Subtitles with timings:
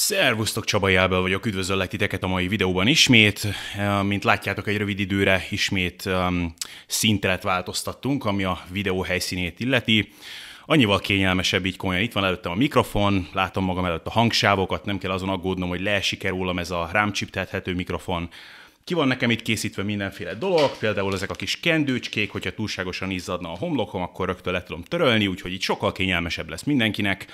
[0.00, 3.46] Szervusztok, Csaba Jelbel vagyok, üdvözöllek titeket a mai videóban ismét.
[4.02, 6.54] Mint látjátok, egy rövid időre ismét um,
[7.42, 10.12] változtattunk, ami a videó helyszínét illeti.
[10.66, 12.02] Annyival kényelmesebb így komolyan.
[12.02, 15.80] Itt van előttem a mikrofon, látom magam előtt a hangsávokat, nem kell azon aggódnom, hogy
[15.80, 18.28] leesik-e rólam ez a rám csiptethető mikrofon.
[18.84, 23.52] Ki van nekem itt készítve mindenféle dolog, például ezek a kis kendőcskék, hogyha túlságosan izzadna
[23.52, 27.26] a homlokom, akkor rögtön le tudom törölni, úgyhogy itt sokkal kényelmesebb lesz mindenkinek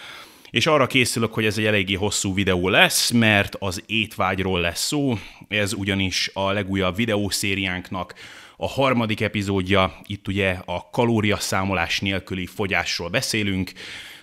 [0.55, 5.19] és arra készülök, hogy ez egy eléggé hosszú videó lesz, mert az étvágyról lesz szó,
[5.49, 8.15] ez ugyanis a legújabb videószériánknak
[8.57, 13.73] a harmadik epizódja, itt ugye a kalóriaszámolás nélküli fogyásról beszélünk,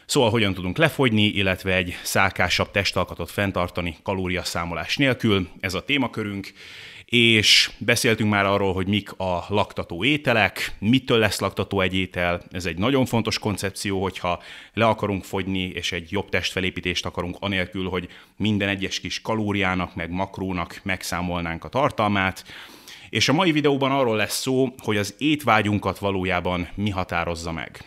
[0.06, 6.52] Szóval hogyan tudunk lefogyni, illetve egy szálkásabb testalkatot fenntartani kalóriaszámolás nélkül, ez a témakörünk,
[7.12, 12.42] és beszéltünk már arról, hogy mik a laktató ételek, mitől lesz laktató egy étel.
[12.52, 14.42] Ez egy nagyon fontos koncepció, hogyha
[14.74, 18.08] le akarunk fogyni, és egy jobb testfelépítést akarunk, anélkül, hogy
[18.38, 22.46] minden egyes kis kalóriának, meg makrónak megszámolnánk a tartalmát.
[23.10, 27.86] És a mai videóban arról lesz szó, hogy az étvágyunkat valójában mi határozza meg.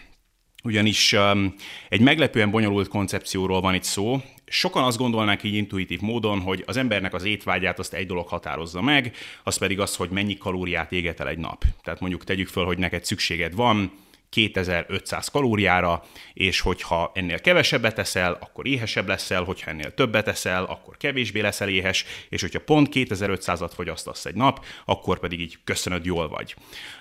[0.65, 1.55] Ugyanis um,
[1.89, 6.77] egy meglepően bonyolult koncepcióról van itt szó, Sokan azt gondolnák így intuitív módon, hogy az
[6.77, 11.21] embernek az étvágyát azt egy dolog határozza meg, az pedig az, hogy mennyi kalóriát éget
[11.21, 11.65] el egy nap.
[11.83, 13.93] Tehát mondjuk tegyük föl, hogy neked szükséged van
[14.35, 20.97] 2500 kalóriára, és hogyha ennél kevesebbet eszel, akkor éhesebb leszel, hogyha ennél többet eszel, akkor
[20.97, 26.29] kevésbé leszel éhes, és hogyha pont 2500-at fogyasztasz egy nap, akkor pedig így köszönöd, jól
[26.29, 26.55] vagy.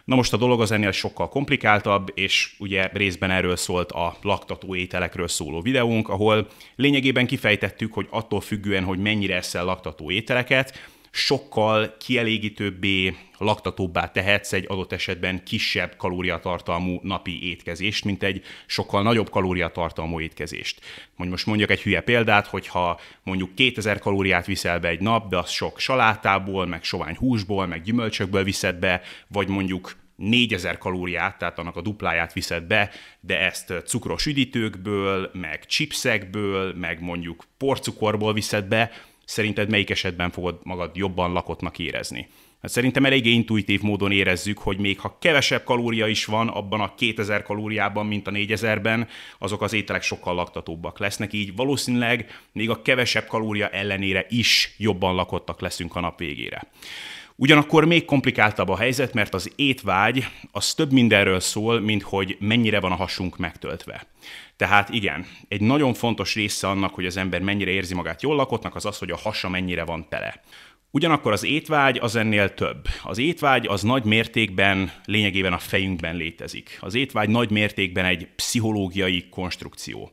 [0.06, 4.75] Na most a dolog az ennél sokkal komplikáltabb, és ugye részben erről szólt a laktató
[4.75, 11.95] ételekről szóló videónk, ahol lényegében kifejtettük, hogy attól függően, hogy mennyire eszel laktató ételeket, sokkal
[11.97, 20.19] kielégítőbbé, laktatóbbá tehetsz egy adott esetben kisebb kalóriatartalmú napi étkezést, mint egy sokkal nagyobb kalóriatartalmú
[20.19, 20.81] étkezést.
[21.16, 25.38] Mondj most mondjak egy hülye példát, hogyha mondjuk 2000 kalóriát viszel be egy nap, de
[25.38, 31.59] az sok salátából, meg sovány húsból, meg gyümölcsökből viszed be, vagy mondjuk 4000 kalóriát, tehát
[31.59, 38.66] annak a dupláját viszed be, de ezt cukros üdítőkből, meg chipsekből, meg mondjuk porcukorból viszed
[38.66, 38.91] be,
[39.25, 42.28] szerinted melyik esetben fogod magad jobban lakottnak érezni?
[42.63, 46.95] Hát szerintem eléggé intuitív módon érezzük, hogy még ha kevesebb kalória is van abban a
[46.95, 49.07] 2000 kalóriában, mint a 4000-ben,
[49.38, 55.16] azok az ételek sokkal laktatóbbak lesznek, így valószínűleg még a kevesebb kalória ellenére is jobban
[55.16, 56.67] lakottak leszünk a nap végére.
[57.35, 62.79] Ugyanakkor még komplikáltabb a helyzet, mert az étvágy az több mindenről szól, mint hogy mennyire
[62.79, 64.07] van a hasunk megtöltve.
[64.56, 68.75] Tehát igen, egy nagyon fontos része annak, hogy az ember mennyire érzi magát jól lakottnak,
[68.75, 70.41] az az, hogy a hasa mennyire van tele.
[70.91, 72.88] Ugyanakkor az étvágy az ennél több.
[73.03, 76.78] Az étvágy az nagy mértékben, lényegében a fejünkben létezik.
[76.81, 80.12] Az étvágy nagy mértékben egy pszichológiai konstrukció.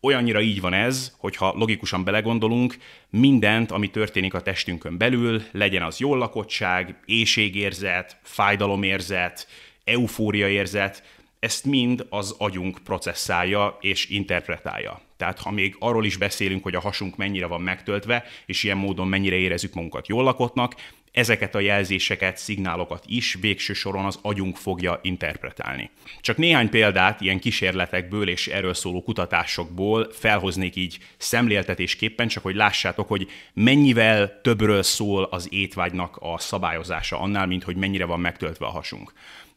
[0.00, 2.76] Olyannyira így van ez, hogyha logikusan belegondolunk,
[3.10, 9.46] mindent, ami történik a testünkön belül, legyen az jól lakottság, éjségérzet, fájdalomérzet,
[9.84, 11.02] eufóriaérzet,
[11.42, 15.00] ezt mind az agyunk processzálja és interpretálja.
[15.16, 19.08] Tehát ha még arról is beszélünk, hogy a hasunk mennyire van megtöltve, és ilyen módon
[19.08, 20.74] mennyire érezzük magunkat jól lakottnak,
[21.12, 25.90] ezeket a jelzéseket, szignálokat is végső soron az agyunk fogja interpretálni.
[26.20, 33.08] Csak néhány példát ilyen kísérletekből és erről szóló kutatásokból felhoznék így szemléltetésképpen, csak hogy lássátok,
[33.08, 38.70] hogy mennyivel többről szól az étvágynak a szabályozása annál, mint hogy mennyire van megtöltve a
[38.70, 39.12] hasunk.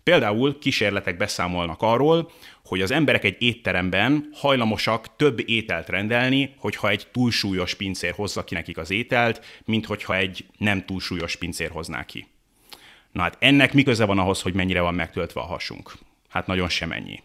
[0.09, 2.31] Például kísérletek beszámolnak arról,
[2.65, 8.53] hogy az emberek egy étteremben hajlamosak több ételt rendelni, hogyha egy túlsúlyos pincér hozza ki
[8.53, 12.27] nekik az ételt, mint hogyha egy nem túlsúlyos pincér hozná ki.
[13.11, 15.93] Na hát ennek mi köze van ahhoz, hogy mennyire van megtöltve a hasunk?
[16.29, 17.23] Hát nagyon semennyi.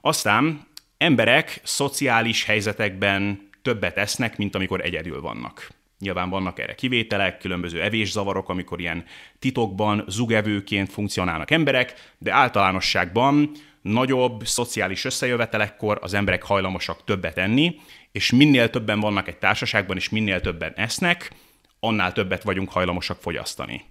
[0.00, 0.66] Aztán
[0.98, 5.68] emberek szociális helyzetekben többet esznek, mint amikor egyedül vannak.
[6.04, 9.04] Nyilván vannak erre kivételek, különböző evészavarok, amikor ilyen
[9.38, 13.50] titokban zugevőként funkcionálnak emberek, de általánosságban
[13.82, 17.80] nagyobb szociális összejövetelekkor az emberek hajlamosak többet enni,
[18.12, 21.30] és minél többen vannak egy társaságban, és minél többen esznek,
[21.80, 23.84] annál többet vagyunk hajlamosak fogyasztani.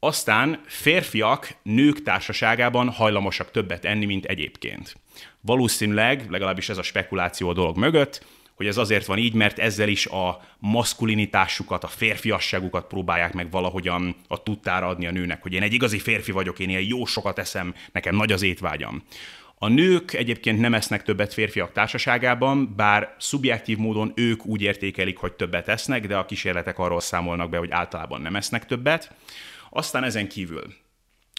[0.00, 4.96] Aztán férfiak nők társaságában hajlamosak többet enni, mint egyébként.
[5.40, 8.26] Valószínűleg, legalábbis ez a spekuláció a dolog mögött,
[8.58, 14.16] hogy ez azért van így, mert ezzel is a maszkulinitásukat, a férfiasságukat próbálják meg valahogyan
[14.28, 17.38] a tudtára adni a nőnek, hogy én egy igazi férfi vagyok, én ilyen jó sokat
[17.38, 19.02] eszem, nekem nagy az étvágyam.
[19.54, 25.32] A nők egyébként nem esznek többet férfiak társaságában, bár szubjektív módon ők úgy értékelik, hogy
[25.32, 29.14] többet esznek, de a kísérletek arról számolnak be, hogy általában nem esznek többet.
[29.70, 30.64] Aztán ezen kívül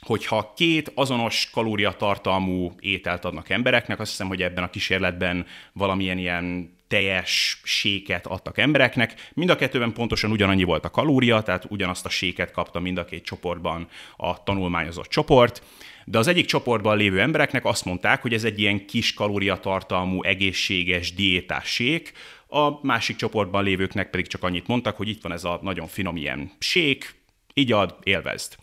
[0.06, 6.78] hogyha két azonos kalóriatartalmú ételt adnak embereknek, azt hiszem, hogy ebben a kísérletben valamilyen ilyen
[6.90, 9.30] teljes séket adtak embereknek.
[9.34, 13.06] Mind a kettőben pontosan ugyanannyi volt a kalória, tehát ugyanazt a séket kapta mind a
[13.06, 13.88] két csoportban
[14.18, 15.64] a tanulmányozott csoport,
[16.06, 21.14] de az egyik csoportban lévő embereknek azt mondták, hogy ez egy ilyen kis kalóriatartalmú, egészséges,
[21.14, 22.14] diétás sék,
[22.48, 26.16] a másik csoportban lévőknek pedig csak annyit mondtak, hogy itt van ez a nagyon finom
[26.16, 27.16] ilyen sék,
[27.54, 28.56] igyad, élvezd.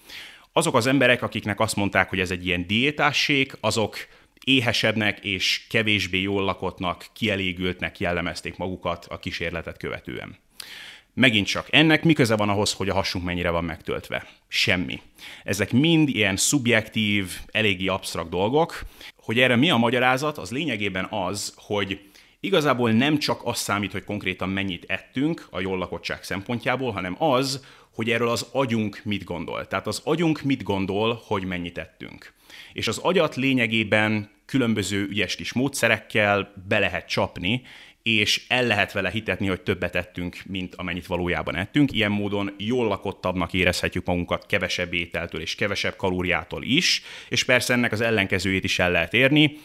[0.52, 3.96] Azok az emberek, akiknek azt mondták, hogy ez egy ilyen diétássék, azok
[4.46, 10.38] éhesebbnek és kevésbé jól lakottnak, kielégültnek jellemezték magukat a kísérletet követően.
[11.14, 14.26] Megint csak, ennek mi köze van ahhoz, hogy a hasunk mennyire van megtöltve?
[14.48, 15.00] Semmi.
[15.44, 18.82] Ezek mind ilyen szubjektív, eléggé absztrakt dolgok.
[19.16, 22.00] Hogy erre mi a magyarázat, az lényegében az, hogy
[22.40, 27.64] igazából nem csak az számít, hogy konkrétan mennyit ettünk a jól lakottság szempontjából, hanem az,
[27.94, 29.66] hogy erről az agyunk mit gondol.
[29.66, 32.32] Tehát az agyunk mit gondol, hogy mennyit ettünk.
[32.72, 37.62] És az agyat lényegében különböző ügyes kis módszerekkel be lehet csapni,
[38.02, 41.92] és el lehet vele hitetni, hogy többet ettünk, mint amennyit valójában ettünk.
[41.92, 47.92] Ilyen módon jól lakottabbnak érezhetjük magunkat kevesebb ételtől és kevesebb kalóriától is, és persze ennek
[47.92, 49.58] az ellenkezőjét is el lehet érni.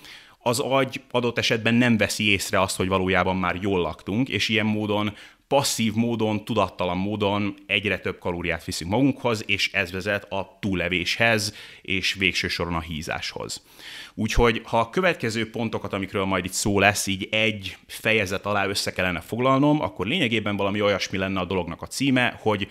[0.44, 4.66] Az agy adott esetben nem veszi észre azt, hogy valójában már jól laktunk, és ilyen
[4.66, 5.14] módon
[5.52, 12.14] passzív módon, tudattalan módon egyre több kalóriát viszünk magunkhoz, és ez vezet a túlevéshez, és
[12.14, 13.64] végső soron a hízáshoz.
[14.14, 18.92] Úgyhogy ha a következő pontokat, amikről majd itt szó lesz, így egy fejezet alá össze
[18.92, 22.70] kellene foglalnom, akkor lényegében valami olyasmi lenne a dolognak a címe, hogy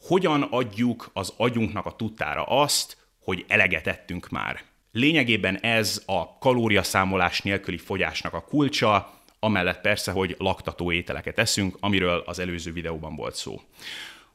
[0.00, 4.64] hogyan adjuk az agyunknak a tudtára azt, hogy eleget ettünk már.
[4.96, 12.22] Lényegében ez a kalóriaszámolás nélküli fogyásnak a kulcsa, amellett persze, hogy laktató ételeket eszünk, amiről
[12.26, 13.60] az előző videóban volt szó.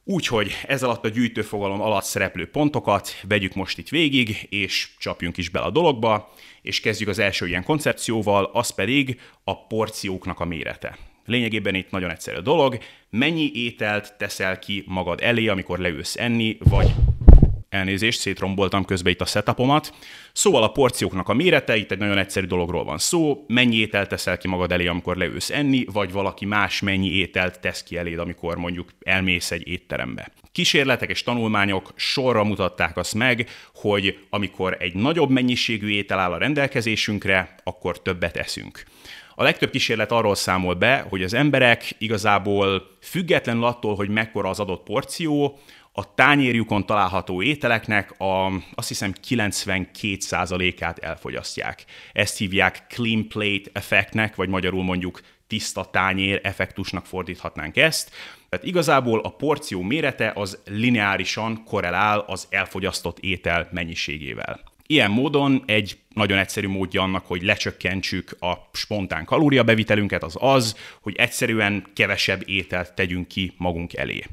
[0.04, 5.48] Úgyhogy ez alatt a gyűjtőfogalom alatt szereplő pontokat vegyük most itt végig, és csapjunk is
[5.48, 10.98] bele a dologba, és kezdjük az első ilyen koncepcióval, az pedig a porcióknak a mérete.
[11.26, 12.78] Lényegében itt nagyon egyszerű a dolog,
[13.10, 16.94] mennyi ételt teszel ki magad elé, amikor leülsz enni, vagy
[17.72, 19.94] Elnézést, szétromboltam közben itt a setupomat.
[20.32, 24.38] Szóval a porcióknak a mérete, itt egy nagyon egyszerű dologról van szó, mennyi ételt teszel
[24.38, 28.56] ki magad elé, amikor leülsz enni, vagy valaki más mennyi ételt tesz ki eléd, amikor
[28.56, 30.32] mondjuk elmész egy étterembe.
[30.52, 36.38] Kísérletek és tanulmányok sorra mutatták azt meg, hogy amikor egy nagyobb mennyiségű étel áll a
[36.38, 38.84] rendelkezésünkre, akkor többet eszünk.
[39.34, 44.60] A legtöbb kísérlet arról számol be, hogy az emberek igazából függetlenül attól, hogy mekkora az
[44.60, 45.58] adott porció,
[45.92, 51.84] a tányérjukon található ételeknek a, azt hiszem 92%-át elfogyasztják.
[52.12, 58.10] Ezt hívják clean plate effektnek, vagy magyarul mondjuk tiszta tányér effektusnak fordíthatnánk ezt.
[58.48, 64.60] Tehát igazából a porció mérete az lineárisan korrelál az elfogyasztott étel mennyiségével.
[64.92, 71.16] Ilyen módon egy nagyon egyszerű módja annak, hogy lecsökkentsük a spontán kalóriabevitelünket, az az, hogy
[71.16, 74.24] egyszerűen kevesebb ételt tegyünk ki magunk elé.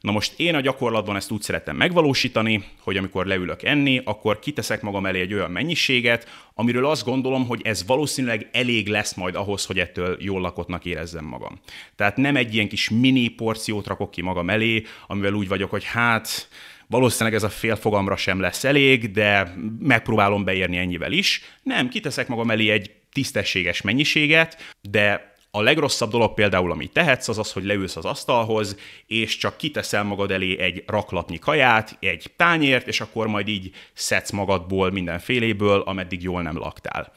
[0.00, 4.82] Na most én a gyakorlatban ezt úgy szeretem megvalósítani, hogy amikor leülök enni, akkor kiteszek
[4.82, 9.64] magam elé egy olyan mennyiséget, amiről azt gondolom, hogy ez valószínűleg elég lesz majd ahhoz,
[9.64, 11.60] hogy ettől jól lakottnak érezzem magam.
[11.96, 15.84] Tehát nem egy ilyen kis mini porciót rakok ki magam elé, amivel úgy vagyok, hogy
[15.84, 16.48] hát
[16.88, 21.42] valószínűleg ez a fél fogamra sem lesz elég, de megpróbálom beérni ennyivel is.
[21.62, 27.38] Nem, kiteszek magam elé egy tisztességes mennyiséget, de a legrosszabb dolog például, amit tehetsz, az
[27.38, 28.76] az, hogy leülsz az asztalhoz,
[29.06, 34.30] és csak kiteszel magad elé egy raklapnyi kaját, egy tányért, és akkor majd így szedsz
[34.30, 37.12] magadból mindenféléből, ameddig jól nem laktál.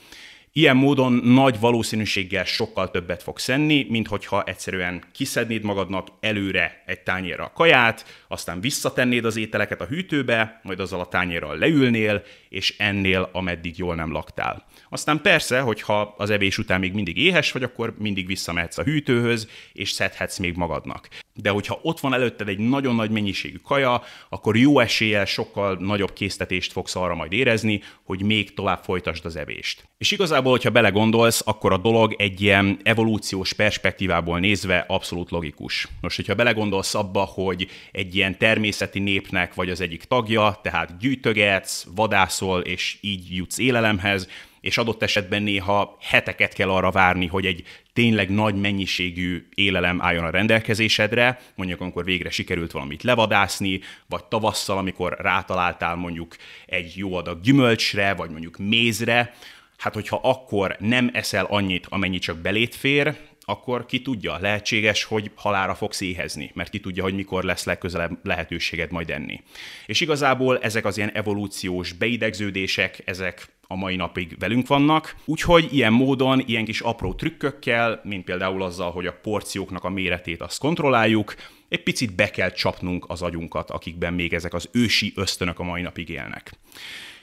[0.53, 7.00] Ilyen módon nagy valószínűséggel sokkal többet fogsz enni, mint hogyha egyszerűen kiszednéd magadnak előre egy
[7.00, 12.75] tányérra a kaját, aztán visszatennéd az ételeket a hűtőbe, majd azzal a tányérral leülnél, és
[12.77, 14.65] ennél, ameddig jól nem laktál.
[14.93, 19.48] Aztán persze, hogyha az evés után még mindig éhes vagy, akkor mindig visszamehetsz a hűtőhöz,
[19.74, 21.07] és szedhetsz még magadnak.
[21.33, 26.13] De hogyha ott van előtted egy nagyon nagy mennyiségű kaja, akkor jó eséllyel sokkal nagyobb
[26.13, 29.83] késztetést fogsz arra majd érezni, hogy még tovább folytasd az evést.
[29.98, 35.88] És igazából, hogyha belegondolsz, akkor a dolog egy ilyen evolúciós perspektívából nézve abszolút logikus.
[36.01, 41.86] Most, hogyha belegondolsz abba, hogy egy ilyen természeti népnek vagy az egyik tagja, tehát gyűjtögetsz,
[41.95, 44.27] vadászol, és így jutsz élelemhez,
[44.61, 47.63] és adott esetben néha heteket kell arra várni, hogy egy
[47.93, 54.77] tényleg nagy mennyiségű élelem álljon a rendelkezésedre, mondjuk amikor végre sikerült valamit levadászni, vagy tavasszal,
[54.77, 59.33] amikor rátaláltál mondjuk egy jó adag gyümölcsre, vagy mondjuk mézre,
[59.77, 65.31] hát hogyha akkor nem eszel annyit, amennyi csak belét fér, akkor ki tudja, lehetséges, hogy
[65.36, 69.41] halára fogsz éhezni, mert ki tudja, hogy mikor lesz legközelebb lehetőséged majd enni.
[69.86, 75.15] És igazából ezek az ilyen evolúciós beidegződések, ezek a mai napig velünk vannak.
[75.25, 80.41] Úgyhogy ilyen módon, ilyen kis apró trükkökkel, mint például azzal, hogy a porcióknak a méretét
[80.41, 81.36] azt kontrolláljuk,
[81.69, 85.81] egy picit be kell csapnunk az agyunkat, akikben még ezek az ősi ösztönök a mai
[85.81, 86.51] napig élnek.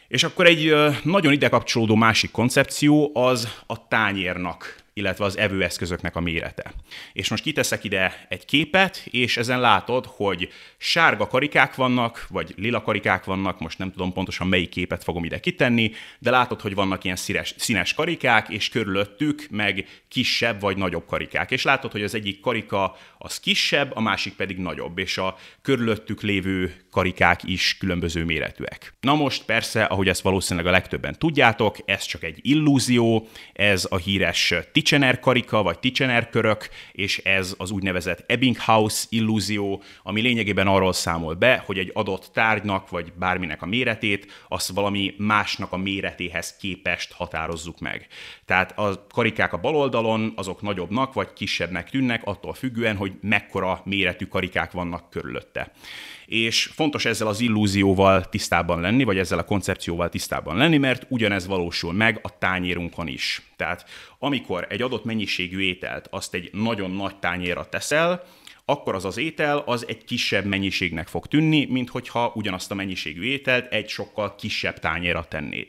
[0.08, 6.20] És akkor egy nagyon ide kapcsolódó másik koncepció az a tányérnak illetve az evőeszközöknek a
[6.20, 6.72] mérete.
[7.12, 12.82] És most kiteszek ide egy képet, és ezen látod, hogy sárga karikák vannak, vagy lila
[12.82, 17.04] karikák vannak, most nem tudom pontosan melyik képet fogom ide kitenni, de látod, hogy vannak
[17.04, 21.50] ilyen színes, színes karikák, és körülöttük meg kisebb vagy nagyobb karikák.
[21.50, 26.22] És látod, hogy az egyik karika az kisebb, a másik pedig nagyobb, és a körülöttük
[26.22, 28.94] lévő karikák is különböző méretűek.
[29.00, 33.96] Na most persze, ahogy ezt valószínűleg a legtöbben tudjátok, ez csak egy illúzió, ez a
[33.96, 34.54] híres
[34.88, 41.34] Ticsener karika, vagy Ticsener körök, és ez az úgynevezett Ebbinghaus illúzió, ami lényegében arról számol
[41.34, 47.12] be, hogy egy adott tárgynak, vagy bárminek a méretét, azt valami másnak a méretéhez képest
[47.12, 48.06] határozzuk meg.
[48.44, 53.80] Tehát a karikák a bal oldalon, azok nagyobbnak, vagy kisebbnek tűnnek, attól függően, hogy mekkora
[53.84, 55.72] méretű karikák vannak körülötte
[56.26, 61.46] és fontos ezzel az illúzióval tisztában lenni, vagy ezzel a koncepcióval tisztában lenni, mert ugyanez
[61.46, 63.47] valósul meg a tányérunkon is.
[63.58, 63.84] Tehát
[64.18, 68.24] amikor egy adott mennyiségű ételt azt egy nagyon nagy tányérra teszel,
[68.64, 73.22] akkor az az étel az egy kisebb mennyiségnek fog tűnni, mint hogyha ugyanazt a mennyiségű
[73.22, 75.66] ételt egy sokkal kisebb tányérra tennéd.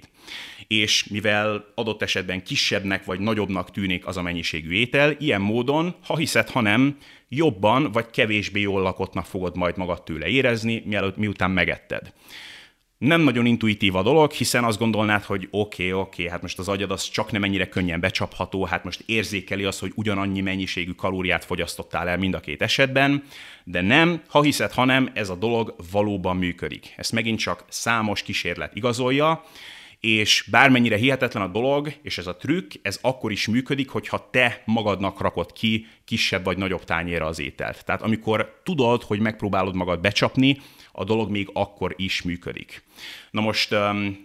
[0.67, 6.17] És mivel adott esetben kisebbnek vagy nagyobbnak tűnik az a mennyiségű étel, ilyen módon, ha
[6.17, 6.97] hiszed, ha nem,
[7.29, 12.13] jobban vagy kevésbé jól lakottnak fogod majd magad tőle érezni, mielőtt miután megetted.
[12.99, 16.59] Nem nagyon intuitív a dolog, hiszen azt gondolnád, hogy oké, okay, oké, okay, hát most
[16.59, 20.91] az agyad az csak nem ennyire könnyen becsapható, hát most érzékeli az, hogy ugyanannyi mennyiségű
[20.91, 23.23] kalóriát fogyasztottál el mind a két esetben,
[23.63, 26.93] de nem, ha hiszed, hanem ez a dolog valóban működik.
[26.97, 29.43] Ezt megint csak számos kísérlet igazolja,
[29.99, 34.61] és bármennyire hihetetlen a dolog, és ez a trükk, ez akkor is működik, hogyha te
[34.65, 37.85] magadnak rakod ki kisebb vagy nagyobb tányéra az ételt.
[37.85, 42.83] Tehát amikor tudod, hogy megpróbálod magad becsapni, a dolog még akkor is működik.
[43.31, 43.71] Na most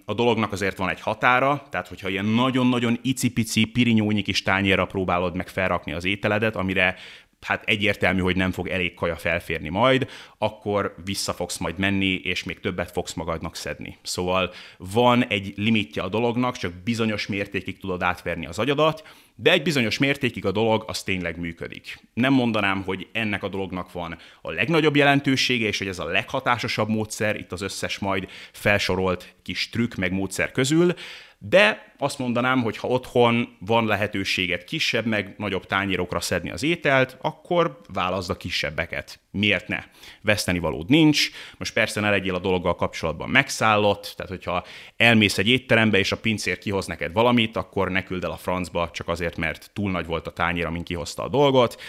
[0.04, 5.36] a dolognak azért van egy határa, tehát hogyha ilyen nagyon-nagyon icipici, pirinyónyi kis tányérra próbálod
[5.36, 6.96] meg felrakni az ételedet, amire
[7.44, 10.08] hát egyértelmű, hogy nem fog elég kaja felférni majd,
[10.38, 13.98] akkor vissza fogsz majd menni, és még többet fogsz magadnak szedni.
[14.02, 19.02] Szóval van egy limitje a dolognak, csak bizonyos mértékig tudod átverni az agyadat,
[19.36, 21.98] de egy bizonyos mértékig a dolog az tényleg működik.
[22.14, 26.88] Nem mondanám, hogy ennek a dolognak van a legnagyobb jelentősége, és hogy ez a leghatásosabb
[26.88, 30.94] módszer itt az összes majd felsorolt kis trükk meg módszer közül,
[31.38, 37.16] de azt mondanám, hogy ha otthon van lehetőséget kisebb, meg nagyobb tányérokra szedni az ételt,
[37.20, 39.20] akkor válaszd a kisebbeket.
[39.30, 39.84] Miért ne?
[40.22, 41.30] Veszteni valód nincs.
[41.58, 44.64] Most persze ne legyél a dologgal kapcsolatban megszállott, tehát hogyha
[44.96, 48.90] elmész egy étterembe, és a pincér kihoz neked valamit, akkor ne küld el a francba,
[48.92, 51.80] csak azért, mert túl nagy volt a tányér, amin kihozta a dolgot.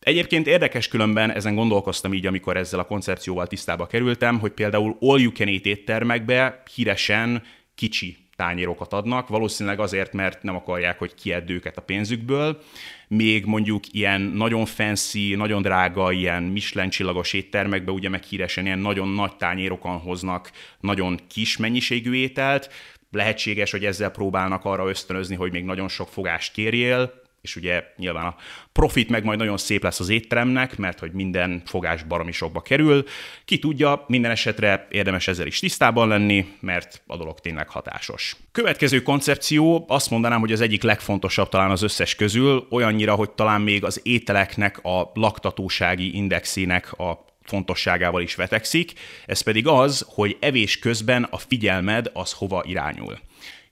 [0.00, 5.20] Egyébként érdekes különben, ezen gondolkoztam így, amikor ezzel a koncepcióval tisztába kerültem, hogy például all
[5.20, 7.42] you can eat éttermekbe híresen
[7.74, 12.62] kicsi tányérokat adnak, valószínűleg azért, mert nem akarják, hogy kiedd őket a pénzükből,
[13.08, 18.78] még mondjuk ilyen nagyon fancy, nagyon drága, ilyen Michelin csillagos éttermekbe ugye meg híresen ilyen
[18.78, 22.70] nagyon nagy tányérokon hoznak nagyon kis mennyiségű ételt,
[23.10, 28.26] lehetséges, hogy ezzel próbálnak arra ösztönözni, hogy még nagyon sok fogást kérjél, és ugye nyilván
[28.26, 28.36] a
[28.72, 33.04] profit meg majd nagyon szép lesz az étteremnek, mert hogy minden fogás baromi sokba kerül.
[33.44, 38.36] Ki tudja, minden esetre érdemes ezzel is tisztában lenni, mert a dolog tényleg hatásos.
[38.52, 43.60] Következő koncepció, azt mondanám, hogy az egyik legfontosabb talán az összes közül, olyannyira, hogy talán
[43.60, 48.92] még az ételeknek a laktatósági indexének a fontosságával is vetekszik,
[49.26, 53.18] ez pedig az, hogy evés közben a figyelmed az hova irányul.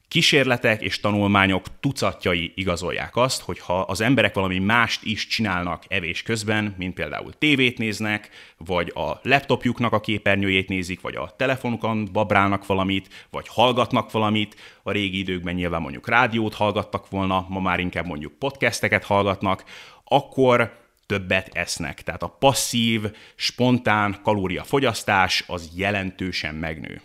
[0.09, 6.23] Kísérletek és tanulmányok tucatjai igazolják azt, hogy ha az emberek valami mást is csinálnak evés
[6.23, 12.67] közben, mint például tévét néznek, vagy a laptopjuknak a képernyőjét nézik, vagy a telefonukon babrálnak
[12.67, 18.07] valamit, vagy hallgatnak valamit, a régi időkben nyilván mondjuk rádiót hallgattak volna, ma már inkább
[18.07, 19.65] mondjuk podcasteket hallgatnak,
[20.05, 20.73] akkor
[21.07, 22.03] többet esznek.
[22.03, 23.03] Tehát a passzív,
[23.35, 27.01] spontán kalóriafogyasztás az jelentősen megnő.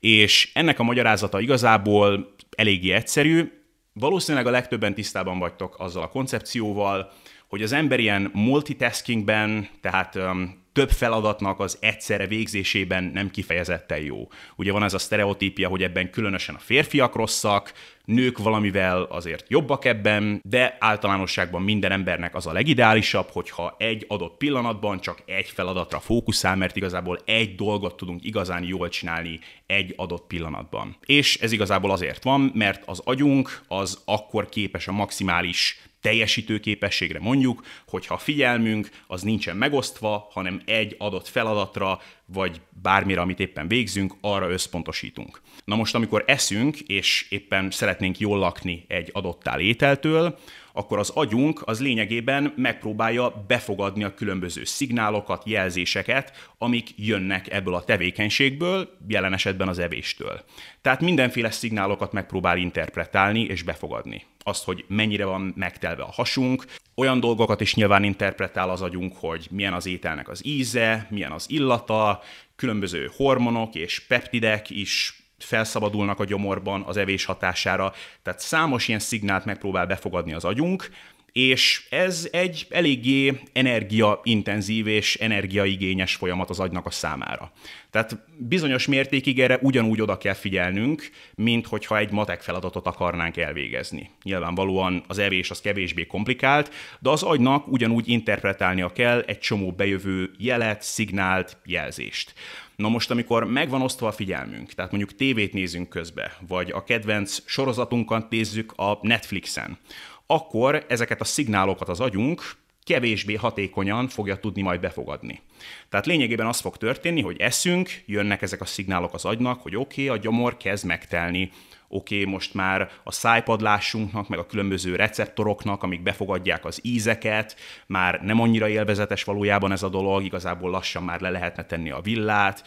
[0.00, 3.52] És ennek a magyarázata igazából eléggé egyszerű.
[3.92, 7.12] Valószínűleg a legtöbben tisztában vagytok azzal a koncepcióval,
[7.48, 14.28] hogy az ember ilyen multitaskingben, tehát um, több feladatnak az egyszerre végzésében nem kifejezetten jó.
[14.56, 17.72] Ugye van ez a sztereotípia, hogy ebben különösen a férfiak rosszak,
[18.04, 24.36] nők valamivel azért jobbak ebben, de általánosságban minden embernek az a legideálisabb, hogyha egy adott
[24.36, 30.26] pillanatban csak egy feladatra fókuszál, mert igazából egy dolgot tudunk igazán jól csinálni egy adott
[30.26, 30.96] pillanatban.
[31.06, 37.18] És ez igazából azért van, mert az agyunk az akkor képes a maximális teljesítő képességre
[37.20, 42.00] mondjuk, hogyha a figyelmünk az nincsen megosztva, hanem egy adott feladatra,
[42.32, 45.40] vagy bármire, amit éppen végzünk, arra összpontosítunk.
[45.64, 50.38] Na most, amikor eszünk, és éppen szeretnénk jól lakni egy adottál ételtől,
[50.72, 57.84] akkor az agyunk az lényegében megpróbálja befogadni a különböző szignálokat, jelzéseket, amik jönnek ebből a
[57.84, 60.44] tevékenységből, jelen esetben az evéstől.
[60.80, 64.24] Tehát mindenféle szignálokat megpróbál interpretálni és befogadni.
[64.42, 66.64] Azt, hogy mennyire van megtelve a hasunk,
[66.94, 71.50] olyan dolgokat is nyilván interpretál az agyunk, hogy milyen az ételnek az íze, milyen az
[71.50, 72.22] illata,
[72.56, 79.44] különböző hormonok és peptidek is felszabadulnak a gyomorban az evés hatására, tehát számos ilyen szignált
[79.44, 80.90] megpróbál befogadni az agyunk,
[81.32, 87.52] és ez egy eléggé energiaintenzív és energiaigényes folyamat az agynak a számára.
[87.90, 94.10] Tehát bizonyos mértékig erre ugyanúgy oda kell figyelnünk, mint hogyha egy matek feladatot akarnánk elvégezni.
[94.22, 100.30] Nyilvánvalóan az evés az kevésbé komplikált, de az agynak ugyanúgy interpretálnia kell egy csomó bejövő
[100.38, 102.34] jelet, szignált, jelzést.
[102.76, 107.38] Na most, amikor megvan osztva a figyelmünk, tehát mondjuk tévét nézünk közbe, vagy a kedvenc
[107.44, 109.78] sorozatunkat nézzük a Netflixen,
[110.26, 115.40] akkor ezeket a szignálokat az agyunk kevésbé hatékonyan fogja tudni majd befogadni.
[115.88, 120.04] Tehát lényegében az fog történni, hogy eszünk, jönnek ezek a szignálok az agynak, hogy oké,
[120.04, 121.50] okay, a gyomor kezd megtelni,
[121.94, 127.56] oké, okay, most már a szájpadlásunknak, meg a különböző receptoroknak, amik befogadják az ízeket,
[127.86, 132.00] már nem annyira élvezetes valójában ez a dolog, igazából lassan már le lehetne tenni a
[132.00, 132.64] villát,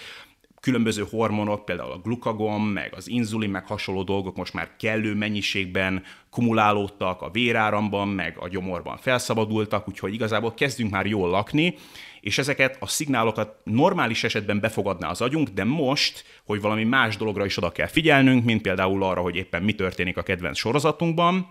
[0.65, 6.03] különböző hormonok, például a glukagon, meg az inzulin, meg hasonló dolgok most már kellő mennyiségben
[6.29, 11.75] kumulálódtak a véráramban, meg a gyomorban felszabadultak, úgyhogy igazából kezdünk már jól lakni,
[12.21, 17.45] és ezeket a szignálokat normális esetben befogadná az agyunk, de most, hogy valami más dologra
[17.45, 21.49] is oda kell figyelnünk, mint például arra, hogy éppen mi történik a kedvenc sorozatunkban,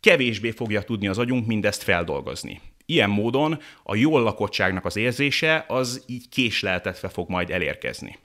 [0.00, 2.60] kevésbé fogja tudni az agyunk mindezt feldolgozni.
[2.86, 8.18] Ilyen módon a jól lakottságnak az érzése az így késleltetve fog majd elérkezni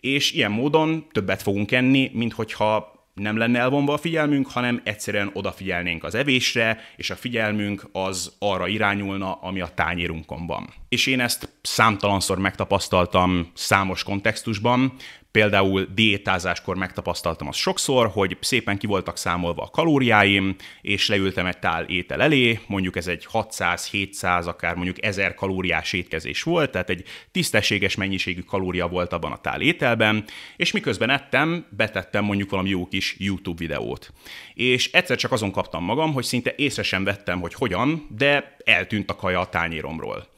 [0.00, 5.30] és ilyen módon többet fogunk enni, mint hogyha nem lenne elvonva a figyelmünk, hanem egyszerűen
[5.32, 10.68] odafigyelnénk az evésre, és a figyelmünk az arra irányulna, ami a tányérunkon van.
[10.88, 14.92] És én ezt számtalanszor megtapasztaltam számos kontextusban,
[15.36, 21.58] Például diétázáskor megtapasztaltam azt sokszor, hogy szépen ki voltak számolva a kalóriáim, és leültem egy
[21.58, 26.90] tál étel elé, mondjuk ez egy 600, 700, akár mondjuk 1000 kalóriás étkezés volt, tehát
[26.90, 30.24] egy tisztességes mennyiségű kalória volt abban a tál ételben,
[30.56, 34.12] és miközben ettem, betettem mondjuk valami jó kis YouTube videót.
[34.54, 39.10] És egyszer csak azon kaptam magam, hogy szinte észre sem vettem, hogy hogyan, de eltűnt
[39.10, 40.34] a kaja a tányéromról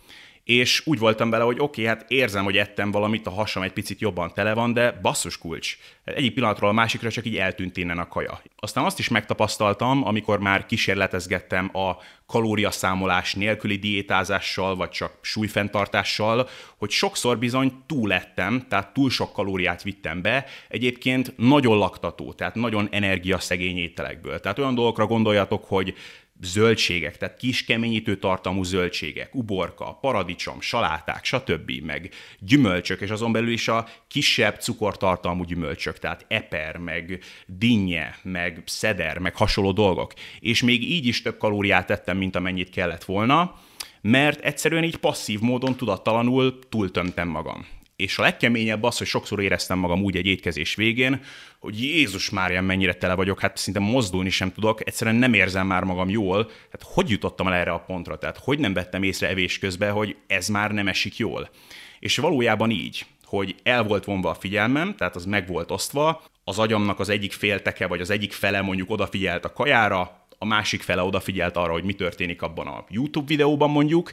[0.48, 3.72] és úgy voltam vele, hogy oké, okay, hát érzem, hogy ettem valamit, a hasam egy
[3.72, 5.78] picit jobban tele van, de basszus kulcs.
[6.04, 8.40] Egyik pillanatról a másikra csak így eltűnt innen a kaja.
[8.56, 16.90] Aztán azt is megtapasztaltam, amikor már kísérletezgettem a kalóriaszámolás nélküli diétázással, vagy csak súlyfenntartással, hogy
[16.90, 22.88] sokszor bizony túl ettem, tehát túl sok kalóriát vittem be, egyébként nagyon laktató, tehát nagyon
[22.90, 24.40] energiaszegény ételekből.
[24.40, 25.94] Tehát olyan dolgokra gondoljatok, hogy
[26.40, 33.52] zöldségek, tehát kis keményítő tartalmú zöldségek, uborka, paradicsom, saláták, stb., meg gyümölcsök, és azon belül
[33.52, 40.12] is a kisebb cukortartalmú gyümölcsök, tehát eper, meg dinnye, meg szeder, meg hasonló dolgok.
[40.40, 43.54] És még így is több kalóriát tettem, mint amennyit kellett volna,
[44.00, 47.66] mert egyszerűen így passzív módon tudattalanul túltömtem magam.
[47.98, 51.20] És a legkeményebb az, hogy sokszor éreztem magam úgy egy étkezés végén,
[51.58, 55.84] hogy Jézus Mária, mennyire tele vagyok, hát szinte mozdulni sem tudok, egyszerűen nem érzem már
[55.84, 56.44] magam jól.
[56.44, 58.18] Tehát hogy jutottam el erre a pontra?
[58.18, 61.50] Tehát hogy nem vettem észre evés közben, hogy ez már nem esik jól?
[61.98, 66.58] És valójában így, hogy el volt vonva a figyelmem, tehát az meg volt osztva, az
[66.58, 71.02] agyamnak az egyik félteke, vagy az egyik fele mondjuk odafigyelt a kajára, a másik fele
[71.02, 74.12] odafigyelt arra, hogy mi történik abban a YouTube videóban mondjuk,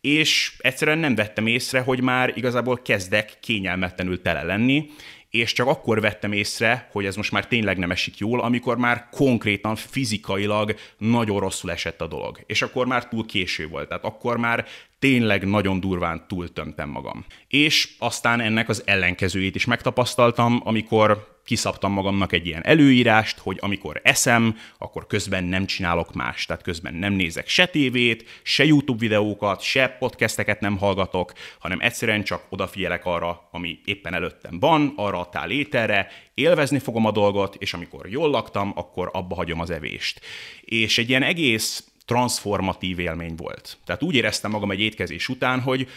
[0.00, 4.90] és egyszerűen nem vettem észre, hogy már igazából kezdek kényelmetlenül tele lenni,
[5.30, 9.08] és csak akkor vettem észre, hogy ez most már tényleg nem esik jól, amikor már
[9.10, 12.40] konkrétan fizikailag nagyon rosszul esett a dolog.
[12.46, 13.88] És akkor már túl késő volt.
[13.88, 14.66] Tehát akkor már
[14.98, 17.24] tényleg nagyon durván túltömtem magam.
[17.48, 24.00] És aztán ennek az ellenkezőjét is megtapasztaltam, amikor kiszabtam magamnak egy ilyen előírást, hogy amikor
[24.04, 26.46] eszem, akkor közben nem csinálok más.
[26.46, 32.22] Tehát közben nem nézek se tévét, se YouTube videókat, se podcasteket nem hallgatok, hanem egyszerűen
[32.22, 37.54] csak odafigyelek arra, ami éppen előttem van, arra a tál ételre, élvezni fogom a dolgot,
[37.58, 40.20] és amikor jól laktam, akkor abba hagyom az evést.
[40.60, 43.76] És egy ilyen egész transformatív élmény volt.
[43.84, 45.88] Tehát úgy éreztem magam egy étkezés után, hogy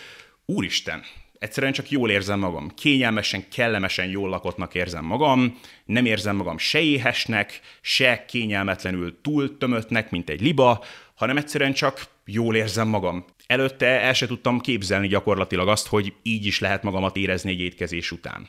[0.45, 1.03] úristen,
[1.39, 2.71] egyszerűen csak jól érzem magam.
[2.75, 10.11] Kényelmesen, kellemesen jól lakottnak érzem magam, nem érzem magam se éhesnek, se kényelmetlenül túl tömöttnek,
[10.11, 10.83] mint egy liba,
[11.15, 13.25] hanem egyszerűen csak jól érzem magam.
[13.47, 18.11] Előtte el se tudtam képzelni gyakorlatilag azt, hogy így is lehet magamat érezni egy étkezés
[18.11, 18.47] után.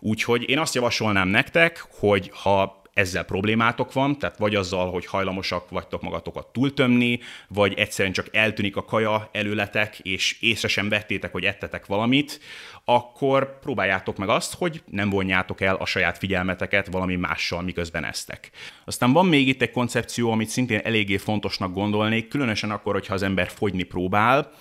[0.00, 5.70] Úgyhogy én azt javasolnám nektek, hogy ha ezzel problémátok van, tehát vagy azzal, hogy hajlamosak
[5.70, 11.44] vagytok magatokat túltömni, vagy egyszerűen csak eltűnik a kaja előletek, és észre sem vettétek, hogy
[11.44, 12.40] ettetek valamit,
[12.84, 18.50] akkor próbáljátok meg azt, hogy nem vonjátok el a saját figyelmeteket valami mással, miközben esztek.
[18.84, 23.22] Aztán van még itt egy koncepció, amit szintén eléggé fontosnak gondolnék, különösen akkor, hogyha az
[23.22, 24.52] ember fogyni próbál,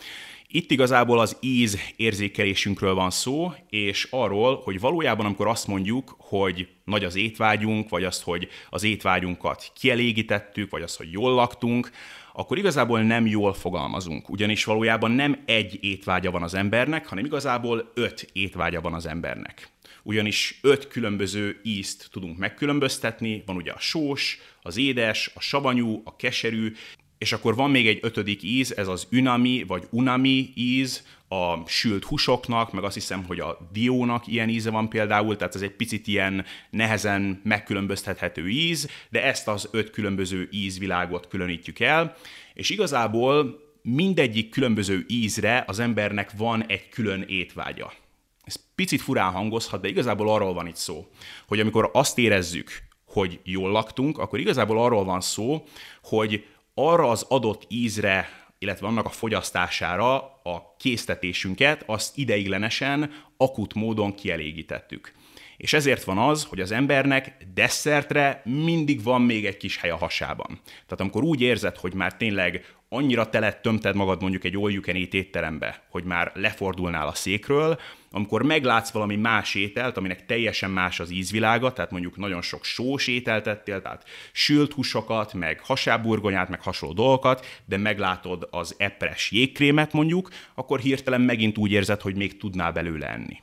[0.56, 6.68] itt igazából az íz érzékelésünkről van szó, és arról, hogy valójában amikor azt mondjuk, hogy
[6.86, 11.92] nagy az étvágyunk, vagy azt, hogy az étvágyunkat kielégítettük, vagy azt, hogy jól laktunk,
[12.34, 17.92] akkor igazából nem jól fogalmazunk, ugyanis valójában nem egy étvágya van az embernek, hanem igazából
[17.94, 19.70] öt étvágya van az embernek.
[20.04, 26.16] Ugyanis öt különböző ízt tudunk megkülönböztetni, van ugye a sós, az édes, a savanyú, a
[26.16, 26.72] keserű,
[27.24, 32.04] és akkor van még egy ötödik íz, ez az unami vagy unami íz, a sült
[32.04, 36.08] húsoknak, meg azt hiszem, hogy a diónak ilyen íze van például, tehát ez egy picit
[36.08, 42.16] ilyen nehezen megkülönböztethető íz, de ezt az öt különböző ízvilágot különítjük el,
[42.54, 47.94] és igazából mindegyik különböző ízre az embernek van egy külön étvágya.
[48.44, 51.08] Ez picit furán hangozhat, de igazából arról van itt szó,
[51.48, 52.70] hogy amikor azt érezzük,
[53.14, 55.64] hogy jól laktunk, akkor igazából arról van szó,
[56.04, 64.16] hogy arra az adott ízre, illetve annak a fogyasztására a késztetésünket, azt ideiglenesen, akut módon
[64.16, 65.14] kielégítettük.
[65.58, 69.98] És ezért van az, hogy az embernek desszertre mindig van még egy kis hely a
[69.98, 70.60] hasában.
[70.66, 74.82] Tehát amikor úgy érzed, hogy már tényleg annyira telet tömted magad mondjuk egy all you
[75.12, 77.80] étterembe, hogy már lefordulnál a székről,
[78.16, 83.08] amikor meglátsz valami más ételt, aminek teljesen más az ízvilága, tehát mondjuk nagyon sok sós
[83.08, 89.94] ételt ettél, tehát sült húsokat, meg hasáburgonyát, meg hasonló dolgokat, de meglátod az epres jégkrémet
[89.94, 93.42] mondjuk, akkor hirtelen megint úgy érzed, hogy még tudnál belőle enni.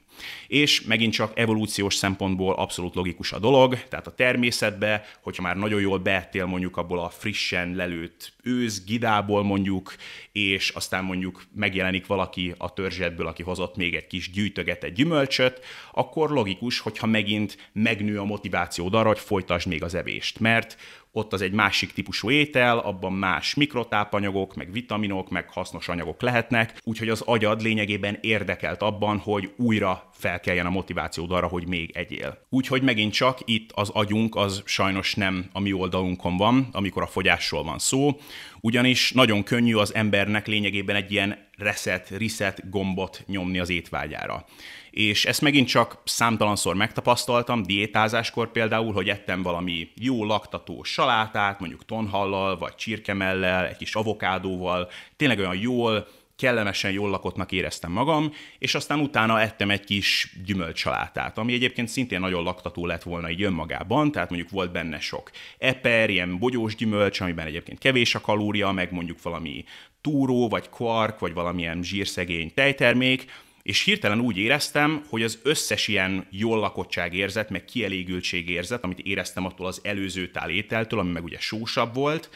[0.49, 5.81] És megint csak evolúciós szempontból abszolút logikus a dolog, tehát a természetbe, hogyha már nagyon
[5.81, 9.95] jól beettél mondjuk abból a frissen lelőtt őz, gidából mondjuk,
[10.33, 15.61] és aztán mondjuk megjelenik valaki a törzsedből, aki hozott még egy kis gyűjtögetett gyümölcsöt,
[15.93, 20.77] akkor logikus, hogyha megint megnő a motivációd arra, hogy folytasd még az evést, mert
[21.13, 26.81] ott az egy másik típusú étel, abban más mikrotápanyagok, meg vitaminok, meg hasznos anyagok lehetnek,
[26.85, 32.39] úgyhogy az agyad lényegében érdekelt abban, hogy újra felkeljen a motivációd arra, hogy még egyél.
[32.49, 37.07] Úgyhogy megint csak itt az agyunk az sajnos nem a mi oldalunkon van, amikor a
[37.07, 38.19] fogyásról van szó,
[38.61, 44.45] ugyanis nagyon könnyű az embernek lényegében egy ilyen reset, reset gombot nyomni az étvágyára.
[44.91, 51.85] És ezt megint csak számtalanszor megtapasztaltam, diétázáskor például, hogy ettem valami jó laktató salátát, mondjuk
[51.85, 56.07] tonhallal, vagy csirkemellel, egy kis avokádóval, tényleg olyan jól,
[56.41, 62.21] kellemesen jól lakottnak éreztem magam, és aztán utána ettem egy kis gyümölcsalátát, ami egyébként szintén
[62.21, 67.21] nagyon laktató lett volna így önmagában, tehát mondjuk volt benne sok eper, ilyen bogyós gyümölcs,
[67.21, 69.65] amiben egyébként kevés a kalória, meg mondjuk valami
[70.01, 73.25] túró, vagy kvark, vagy valamilyen zsírszegény tejtermék,
[73.63, 78.99] és hirtelen úgy éreztem, hogy az összes ilyen jól lakottság érzet, meg kielégültség érzet, amit
[78.99, 82.31] éreztem attól az előző tál ételtől, ami meg ugye sósabb volt,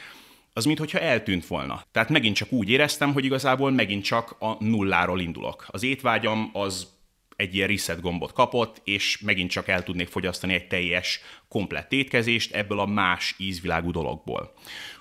[0.57, 1.83] az mintha eltűnt volna.
[1.93, 5.67] Tehát megint csak úgy éreztem, hogy igazából megint csak a nulláról indulok.
[5.69, 6.93] Az étvágyam az
[7.37, 12.55] egy ilyen reset gombot kapott, és megint csak el tudnék fogyasztani egy teljes, komplett étkezést
[12.55, 14.53] ebből a más ízvilágú dologból.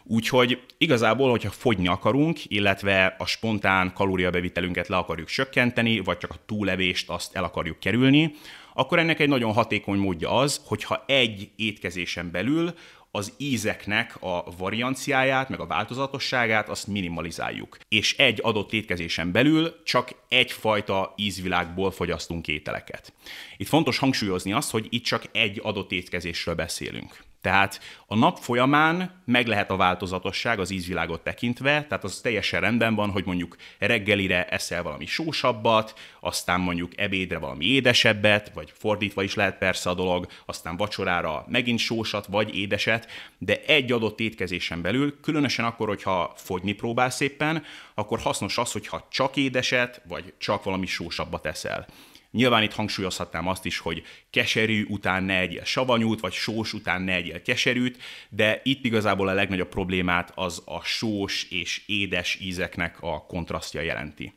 [0.03, 6.43] Úgyhogy igazából, hogyha fogyni akarunk, illetve a spontán kalóriabevitelünket le akarjuk csökkenteni, vagy csak a
[6.45, 8.35] túlevést azt el akarjuk kerülni,
[8.73, 12.73] akkor ennek egy nagyon hatékony módja az, hogyha egy étkezésen belül
[13.15, 17.77] az ízeknek a varianciáját, meg a változatosságát, azt minimalizáljuk.
[17.87, 23.13] És egy adott étkezésen belül csak egyfajta ízvilágból fogyasztunk ételeket.
[23.57, 27.23] Itt fontos hangsúlyozni azt, hogy itt csak egy adott étkezésről beszélünk.
[27.43, 32.95] Tehát a nap folyamán meg lehet a változatosság az ízvilágot tekintve, tehát az teljesen rendben
[32.95, 39.35] van, hogy mondjuk reggelire eszel valami sósabbat, aztán mondjuk ebédre valami édesebbet, vagy fordítva is
[39.35, 45.19] lehet persze a dolog, aztán vacsorára megint sósat vagy édeset, de egy adott étkezésen belül,
[45.19, 50.85] különösen akkor, hogyha fogyni próbálsz éppen, akkor hasznos az, hogyha csak édeset, vagy csak valami
[50.85, 51.87] sósabbat eszel.
[52.33, 57.13] Nyilván itt hangsúlyozhatnám azt is, hogy keserű után ne egyél savanyút, vagy sós után ne
[57.13, 63.25] egyél keserűt, de itt igazából a legnagyobb problémát az a sós és édes ízeknek a
[63.25, 64.33] kontrasztja jelenti.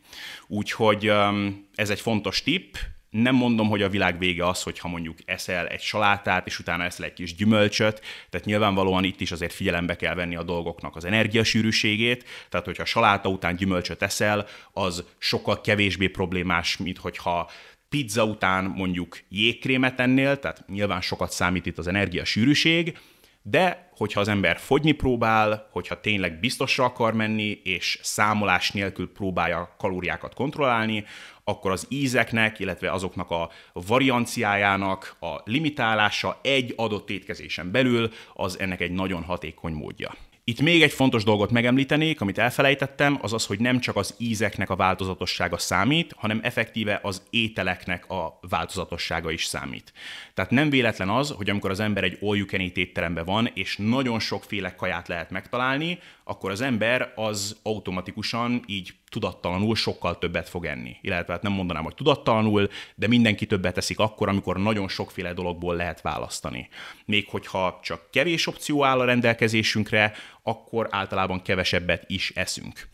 [0.47, 1.13] Úgyhogy
[1.75, 2.75] ez egy fontos tipp,
[3.11, 7.05] nem mondom, hogy a világ vége az, hogyha mondjuk eszel egy salátát, és utána eszel
[7.05, 12.25] egy kis gyümölcsöt, tehát nyilvánvalóan itt is azért figyelembe kell venni a dolgoknak az energiasűrűségét,
[12.49, 17.51] tehát hogyha saláta után gyümölcsöt eszel, az sokkal kevésbé problémás, mint hogyha
[17.89, 22.99] pizza után mondjuk jégkrémet ennél, tehát nyilván sokat számít itt az energia sűrűség,
[23.43, 29.75] de hogyha az ember fogyni próbál, hogyha tényleg biztosra akar menni, és számolás nélkül próbálja
[29.79, 31.05] kalóriákat kontrollálni,
[31.45, 38.81] akkor az ízeknek, illetve azoknak a varianciájának a limitálása egy adott étkezésen belül, az ennek
[38.81, 40.15] egy nagyon hatékony módja.
[40.49, 44.71] Itt még egy fontos dolgot megemlítenék, amit elfelejtettem, az az, hogy nem csak az ízeknek
[44.71, 49.93] a változatossága számít, hanem effektíve az ételeknek a változatossága is számít.
[50.35, 53.77] Tehát nem véletlen az, hogy amikor az ember egy all you can étteremben van, és
[53.77, 60.65] nagyon sokféle kaját lehet megtalálni, akkor az ember az automatikusan így tudattalanul sokkal többet fog
[60.65, 60.97] enni.
[61.01, 65.77] Illetve hát nem mondanám, hogy tudattalanul, de mindenki többet eszik akkor, amikor nagyon sokféle dologból
[65.77, 66.69] lehet választani.
[67.05, 70.13] Még hogyha csak kevés opció áll a rendelkezésünkre,
[70.43, 72.89] akkor általában kevesebbet is eszünk.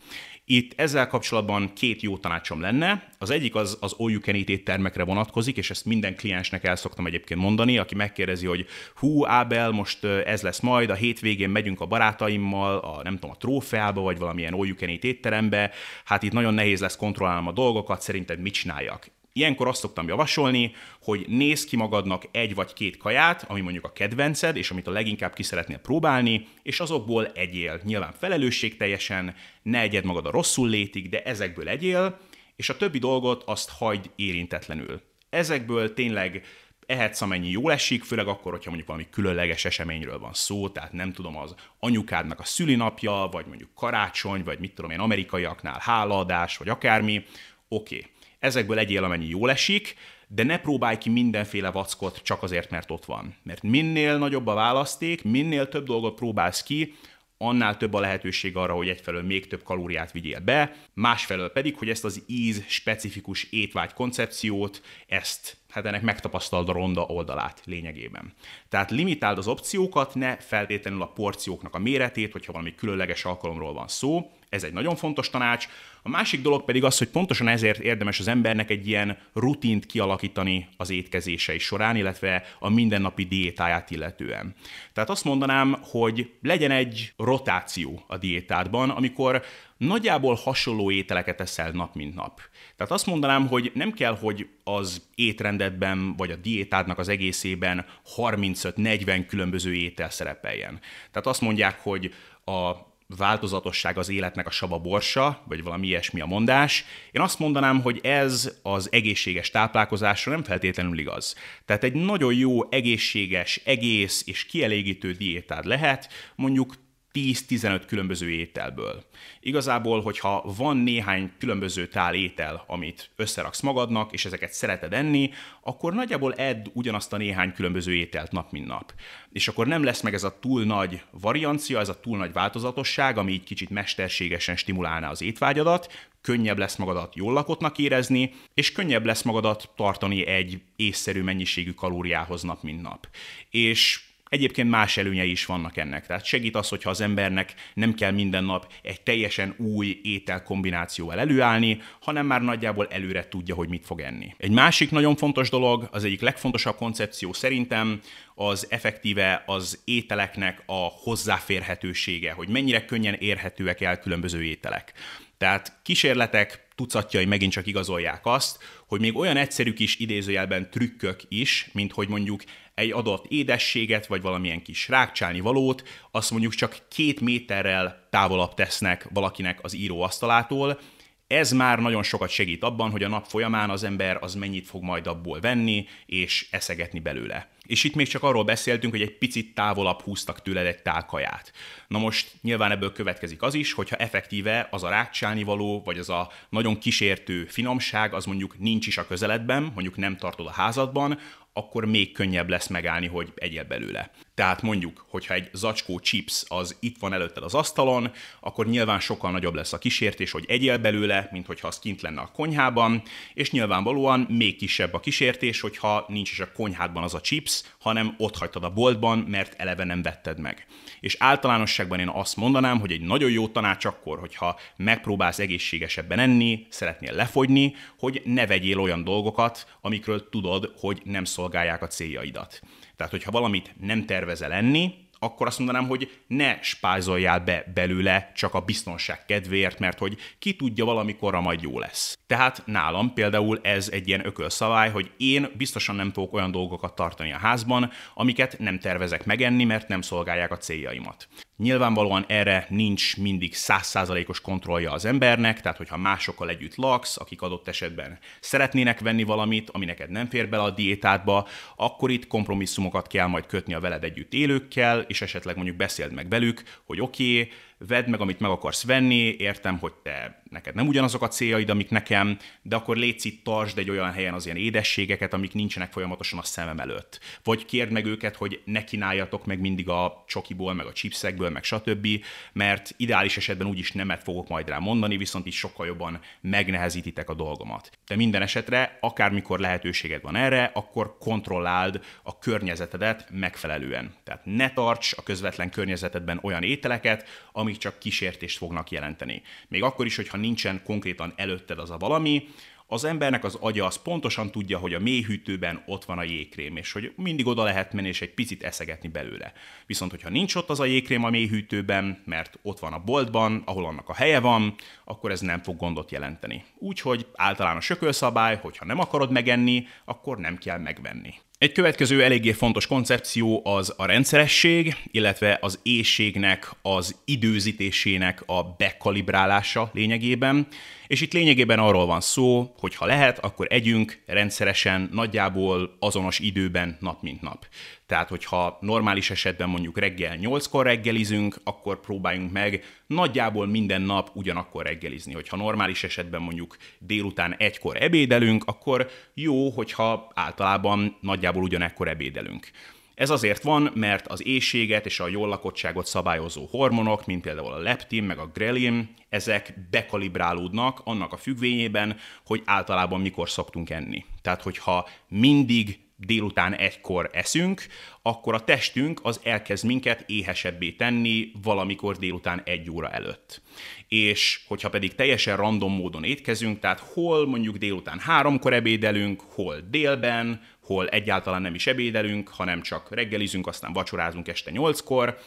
[0.45, 3.09] Itt ezzel kapcsolatban két jó tanácsom lenne.
[3.17, 6.75] Az egyik az az all you can eat éttermekre vonatkozik, és ezt minden kliensnek el
[6.75, 11.81] szoktam egyébként mondani, aki megkérdezi, hogy hú, Ábel, most ez lesz majd, a hétvégén megyünk
[11.81, 15.71] a barátaimmal, a nem tudom, a trófeába, vagy valamilyen all you can eat étterembe,
[16.05, 19.07] hát itt nagyon nehéz lesz kontrollálnom a dolgokat, szerinted mit csináljak?
[19.35, 23.91] Ilyenkor azt szoktam javasolni, hogy nézz ki magadnak egy vagy két kaját, ami mondjuk a
[23.91, 27.81] kedvenced, és amit a leginkább ki szeretnél próbálni, és azokból egyél.
[27.83, 32.19] Nyilván felelősségteljesen, ne egyed magad a rosszul létig, de ezekből egyél,
[32.55, 35.01] és a többi dolgot azt hagyd érintetlenül.
[35.29, 36.45] Ezekből tényleg
[36.85, 41.13] ehetsz amennyi jól esik, főleg akkor, hogyha mondjuk valami különleges eseményről van szó, tehát nem
[41.13, 46.69] tudom, az anyukádnak a szülinapja, vagy mondjuk karácsony, vagy mit tudom én, amerikaiaknál hálaadás, vagy
[46.69, 47.25] akármi,
[47.67, 47.95] oké.
[47.95, 48.11] Okay
[48.43, 49.95] ezekből egyél, amennyi jól esik,
[50.27, 53.35] de ne próbálj ki mindenféle vackot csak azért, mert ott van.
[53.43, 56.93] Mert minél nagyobb a választék, minél több dolgot próbálsz ki,
[57.37, 61.89] annál több a lehetőség arra, hogy egyfelől még több kalóriát vigyél be, másfelől pedig, hogy
[61.89, 68.33] ezt az íz specifikus étvágy koncepciót, ezt hát ennek megtapasztald a ronda oldalát lényegében.
[68.69, 73.87] Tehát limitáld az opciókat, ne feltétlenül a porcióknak a méretét, hogyha valami különleges alkalomról van
[73.87, 75.67] szó, ez egy nagyon fontos tanács.
[76.01, 80.67] A másik dolog pedig az, hogy pontosan ezért érdemes az embernek egy ilyen rutint kialakítani
[80.77, 84.55] az étkezései során, illetve a mindennapi diétáját illetően.
[84.93, 89.43] Tehát azt mondanám, hogy legyen egy rotáció a diétádban, amikor
[89.77, 92.41] nagyjából hasonló ételeket eszel nap mint nap.
[92.75, 97.85] Tehát azt mondanám, hogy nem kell, hogy az étrendedben vagy a diétádnak az egészében
[98.15, 100.79] 35-40 különböző étel szerepeljen.
[101.11, 102.13] Tehát azt mondják, hogy
[102.45, 106.85] a változatosság az életnek a saba borsa, vagy valami ilyesmi a mondás.
[107.11, 111.35] Én azt mondanám, hogy ez az egészséges táplálkozásra nem feltétlenül igaz.
[111.65, 116.75] Tehát egy nagyon jó, egészséges, egész és kielégítő diétád lehet, mondjuk
[117.13, 119.03] 10-15 különböző ételből.
[119.39, 125.93] Igazából, hogyha van néhány különböző tál étel, amit összeraksz magadnak, és ezeket szereted enni, akkor
[125.93, 128.93] nagyjából edd ugyanazt a néhány különböző ételt nap, mint nap.
[129.31, 133.17] És akkor nem lesz meg ez a túl nagy variancia, ez a túl nagy változatosság,
[133.17, 139.05] ami így kicsit mesterségesen stimulálná az étvágyadat, könnyebb lesz magadat jól lakottnak érezni, és könnyebb
[139.05, 143.07] lesz magadat tartani egy észszerű mennyiségű kalóriához nap, mint nap.
[143.49, 144.01] És
[144.33, 146.05] Egyébként más előnyei is vannak ennek.
[146.07, 151.81] Tehát segít az, hogyha az embernek nem kell minden nap egy teljesen új ételkombinációval előállni,
[152.01, 154.35] hanem már nagyjából előre tudja, hogy mit fog enni.
[154.37, 157.99] Egy másik nagyon fontos dolog, az egyik legfontosabb koncepció szerintem,
[158.35, 164.93] az effektíve az ételeknek a hozzáférhetősége, hogy mennyire könnyen érhetőek el különböző ételek.
[165.37, 171.69] Tehát kísérletek tucatjai megint csak igazolják azt, hogy még olyan egyszerű kis idézőjelben trükkök is,
[171.73, 172.43] mint hogy mondjuk
[172.75, 179.07] egy adott édességet, vagy valamilyen kis rákcsálni valót, azt mondjuk csak két méterrel távolabb tesznek
[179.13, 180.79] valakinek az íróasztalától,
[181.27, 184.83] Ez már nagyon sokat segít abban, hogy a nap folyamán az ember az mennyit fog
[184.83, 187.51] majd abból venni, és eszegetni belőle.
[187.65, 191.51] És itt még csak arról beszéltünk, hogy egy picit távolabb húztak tőled egy tálkaját.
[191.87, 196.09] Na most nyilván ebből következik az is, hogyha effektíve az a rákcsálni való, vagy az
[196.09, 201.19] a nagyon kísértő finomság, az mondjuk nincs is a közeledben, mondjuk nem tartod a házadban,
[201.53, 204.11] akkor még könnyebb lesz megállni, hogy egyél belőle.
[204.35, 209.31] Tehát mondjuk, hogyha egy zacskó chips az itt van előtted az asztalon, akkor nyilván sokkal
[209.31, 213.01] nagyobb lesz a kísértés, hogy egyél belőle, mint hogyha az kint lenne a konyhában,
[213.33, 218.15] és nyilvánvalóan még kisebb a kísértés, hogyha nincs is a konyhádban az a chips, hanem
[218.17, 220.65] ott hagytad a boltban, mert eleve nem vetted meg.
[221.03, 226.65] És általánosságban én azt mondanám, hogy egy nagyon jó tanács akkor, hogyha megpróbálsz egészségesebben enni,
[226.69, 232.61] szeretnél lefogyni, hogy ne vegyél olyan dolgokat, amikről tudod, hogy nem szolgálják a céljaidat.
[232.95, 238.53] Tehát, hogyha valamit nem tervezel enni, akkor azt mondanám, hogy ne spájzoljál be belőle csak
[238.53, 242.17] a biztonság kedvéért, mert hogy ki tudja valamikorra majd jó lesz.
[242.27, 247.33] Tehát nálam például ez egy ilyen ökölszabály, hogy én biztosan nem fogok olyan dolgokat tartani
[247.33, 251.27] a házban, amiket nem tervezek megenni, mert nem szolgálják a céljaimat.
[251.57, 257.67] Nyilvánvalóan erre nincs mindig százszázalékos kontrollja az embernek, tehát hogyha másokkal együtt laksz, akik adott
[257.67, 263.27] esetben szeretnének venni valamit, ami neked nem fér bele a diétádba, akkor itt kompromisszumokat kell
[263.27, 267.51] majd kötni a veled együtt élőkkel, és esetleg mondjuk beszéld meg velük, hogy oké, okay,
[267.87, 271.89] vedd meg, amit meg akarsz venni, értem, hogy te neked nem ugyanazok a céljaid, amik
[271.89, 276.39] nekem, de akkor légy itt, tartsd egy olyan helyen az ilyen édességeket, amik nincsenek folyamatosan
[276.39, 277.19] a szemem előtt.
[277.43, 281.63] Vagy kérd meg őket, hogy ne kínáljatok meg mindig a csokiból, meg a chipsekből, meg
[281.63, 282.07] stb.,
[282.53, 287.33] mert ideális esetben úgyis nemet fogok majd rá mondani, viszont is sokkal jobban megnehezítitek a
[287.33, 287.89] dolgomat.
[288.07, 294.13] De minden esetre, akármikor lehetőséged van erre, akkor kontrolláld a környezetedet megfelelően.
[294.23, 297.27] Tehát ne tarts a közvetlen környezetedben olyan ételeket,
[297.73, 299.41] amik csak kísértést fognak jelenteni.
[299.67, 302.47] Még akkor is, hogyha nincsen konkrétan előtted az a valami,
[302.87, 306.91] az embernek az agya az pontosan tudja, hogy a mélyhűtőben ott van a jégkrém, és
[306.91, 309.53] hogy mindig oda lehet menni és egy picit eszegetni belőle.
[309.85, 313.85] Viszont, hogyha nincs ott az a jégkrém a mélyhűtőben, mert ott van a boltban, ahol
[313.85, 316.63] annak a helye van, akkor ez nem fog gondot jelenteni.
[316.77, 321.33] Úgyhogy általános ökölszabály, hogyha nem akarod megenni, akkor nem kell megvenni.
[321.63, 329.89] Egy következő eléggé fontos koncepció az a rendszeresség, illetve az éjségnek, az időzítésének a bekalibrálása
[329.93, 330.67] lényegében.
[331.07, 336.97] És itt lényegében arról van szó, hogy ha lehet, akkor együnk rendszeresen, nagyjából azonos időben
[336.99, 337.67] nap mint nap.
[338.13, 344.85] Tehát, hogyha normális esetben mondjuk reggel 8-kor reggelizünk, akkor próbáljunk meg nagyjából minden nap ugyanakkor
[344.85, 345.33] reggelizni.
[345.33, 352.67] Hogyha normális esetben mondjuk délután egykor ebédelünk, akkor jó, hogyha általában nagyjából ugyanekkor ebédelünk.
[353.15, 357.79] Ez azért van, mert az éjséget és a jól lakottságot szabályozó hormonok, mint például a
[357.79, 364.25] leptin meg a grelin, ezek bekalibrálódnak annak a függvényében, hogy általában mikor szoktunk enni.
[364.41, 367.85] Tehát, hogyha mindig délután egykor eszünk,
[368.21, 373.61] akkor a testünk az elkezd minket éhesebbé tenni valamikor délután egy óra előtt.
[374.07, 380.61] És hogyha pedig teljesen random módon étkezünk, tehát hol mondjuk délután háromkor ebédelünk, hol délben,
[380.83, 385.37] hol egyáltalán nem is ebédelünk, hanem csak reggelizünk, aztán vacsorázunk este nyolckor,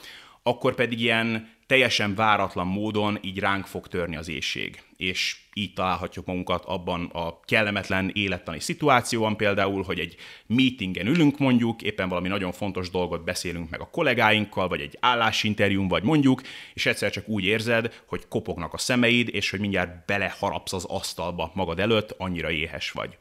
[0.43, 4.83] akkor pedig ilyen teljesen váratlan módon így ránk fog törni az éjség.
[4.97, 11.83] És így találhatjuk magunkat abban a kellemetlen élettani szituációban például, hogy egy meetingen ülünk mondjuk,
[11.83, 16.43] éppen valami nagyon fontos dolgot beszélünk meg a kollégáinkkal, vagy egy állásinterjún, vagy mondjuk,
[16.75, 21.51] és egyszer csak úgy érzed, hogy kopognak a szemeid, és hogy mindjárt beleharapsz az asztalba
[21.55, 23.17] magad előtt, annyira éhes vagy.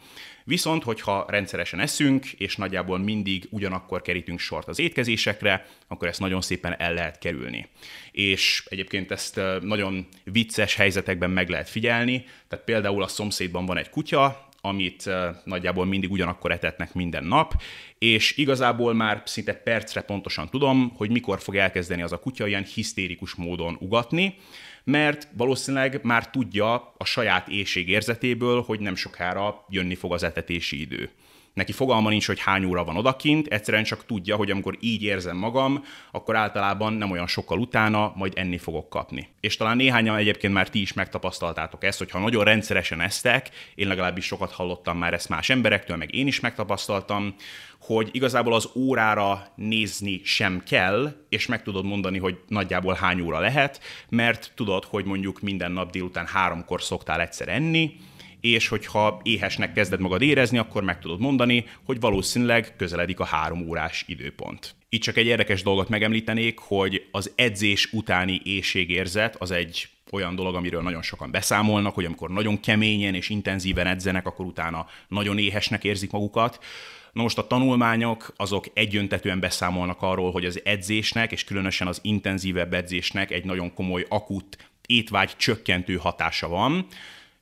[0.48, 6.42] Viszont, hogyha rendszeresen eszünk, és nagyjából mindig ugyanakkor kerítünk sort az étkezésekre, akkor ezt nagyon
[6.42, 7.68] szépen el lehet kerülni.
[8.12, 13.90] És egyébként ezt nagyon vicces helyzetekben meg lehet figyelni, tehát például a szomszédban van egy
[13.90, 15.10] kutya, amit
[15.44, 17.62] nagyjából mindig ugyanakkor etetnek minden nap,
[17.98, 22.64] és igazából már szinte percre pontosan tudom, hogy mikor fog elkezdeni az a kutya ilyen
[22.64, 24.36] hisztérikus módon ugatni,
[24.86, 31.10] mert valószínűleg már tudja a saját éjségérzetéből, hogy nem sokára jönni fog az etetési idő.
[31.56, 35.38] Neki fogalma nincs, hogy hány óra van odakint, egyszerűen csak tudja, hogy amikor így érzem
[35.38, 39.28] magam, akkor általában nem olyan sokkal utána majd enni fogok kapni.
[39.39, 43.88] És talán néhányan egyébként már ti is megtapasztaltátok ezt, hogy ha nagyon rendszeresen esztek, én
[43.88, 47.36] legalábbis sokat hallottam már ezt más emberektől, meg én is megtapasztaltam,
[47.80, 53.39] hogy igazából az órára nézni sem kell, és meg tudod mondani, hogy nagyjából hány óra
[53.39, 57.96] lehet, mert tudod, hogy mondjuk minden nap délután háromkor szoktál egyszer enni,
[58.41, 63.67] és hogyha éhesnek kezded magad érezni, akkor meg tudod mondani, hogy valószínűleg közeledik a három
[63.67, 64.76] órás időpont.
[64.89, 70.56] Itt csak egy érdekes dolgot megemlítenék, hogy az edzés utáni éjségérzet az egy olyan dolog,
[70.56, 75.84] amiről nagyon sokan beszámolnak, hogy amikor nagyon keményen és intenzíven edzenek, akkor utána nagyon éhesnek
[75.84, 76.63] érzik magukat.
[77.12, 82.74] Na most a tanulmányok azok egyöntetően beszámolnak arról, hogy az edzésnek, és különösen az intenzívebb
[82.74, 86.88] edzésnek egy nagyon komoly akut étvágy csökkentő hatása van.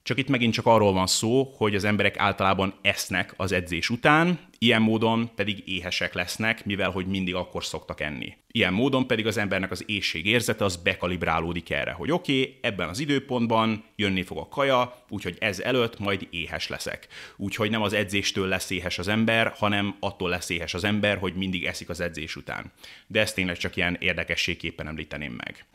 [0.04, 4.40] Csak itt megint csak arról van szó, hogy az emberek általában esznek az edzés után,
[4.58, 8.34] ilyen módon pedig éhesek lesznek, mivel hogy mindig akkor szoktak enni.
[8.52, 12.90] Ilyen módon pedig az embernek az éjség érzete az bekalibrálódik erre, hogy oké, okay, ebben
[12.90, 17.08] az időpontban jönni fog a kaja, úgyhogy ez előtt majd éhes leszek.
[17.36, 21.34] Úgyhogy nem az edzéstől lesz éhes az ember, hanem attól lesz éhes az ember, hogy
[21.34, 22.72] mindig eszik az edzés után.
[23.08, 25.66] De ezt tényleg csak ilyen érdekességképpen említeném meg.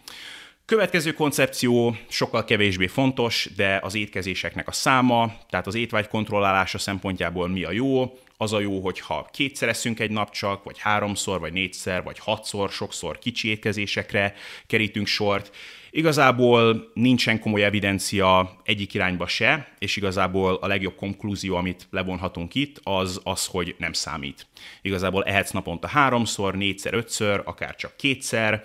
[0.69, 7.49] Következő koncepció sokkal kevésbé fontos, de az étkezéseknek a száma, tehát az étvágy kontrollálása szempontjából
[7.49, 11.53] mi a jó, az a jó, hogyha kétszer eszünk egy nap csak, vagy háromszor, vagy
[11.53, 14.35] négyszer, vagy hatszor, sokszor kicsi étkezésekre
[14.66, 15.57] kerítünk sort.
[15.91, 22.81] Igazából nincsen komoly evidencia egyik irányba se, és igazából a legjobb konklúzió, amit levonhatunk itt,
[22.83, 24.47] az az, hogy nem számít.
[24.83, 28.64] Igazából ehetsz naponta háromszor, négyszer, ötször, akár csak kétszer,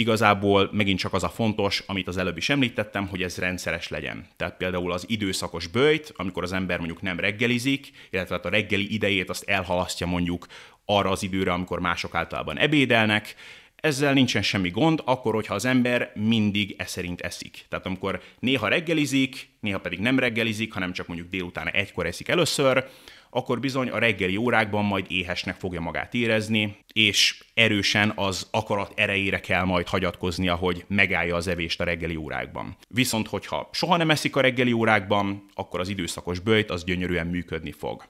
[0.00, 4.26] Igazából megint csak az a fontos, amit az előbb is említettem, hogy ez rendszeres legyen.
[4.36, 8.94] Tehát például az időszakos bőjt, amikor az ember mondjuk nem reggelizik, illetve hát a reggeli
[8.94, 10.46] idejét azt elhalasztja mondjuk
[10.84, 13.34] arra az időre, amikor mások általában ebédelnek,
[13.76, 17.64] ezzel nincsen semmi gond, akkor, hogyha az ember mindig e szerint eszik.
[17.68, 22.88] Tehát amikor néha reggelizik, néha pedig nem reggelizik, hanem csak mondjuk délután egykor eszik először,
[23.30, 29.40] akkor bizony a reggeli órákban majd éhesnek fogja magát érezni, és erősen az akarat erejére
[29.40, 32.76] kell majd hagyatkoznia, hogy megállja az evést a reggeli órákban.
[32.88, 37.72] Viszont, hogyha soha nem eszik a reggeli órákban, akkor az időszakos bőjt az gyönyörűen működni
[37.72, 38.08] fog.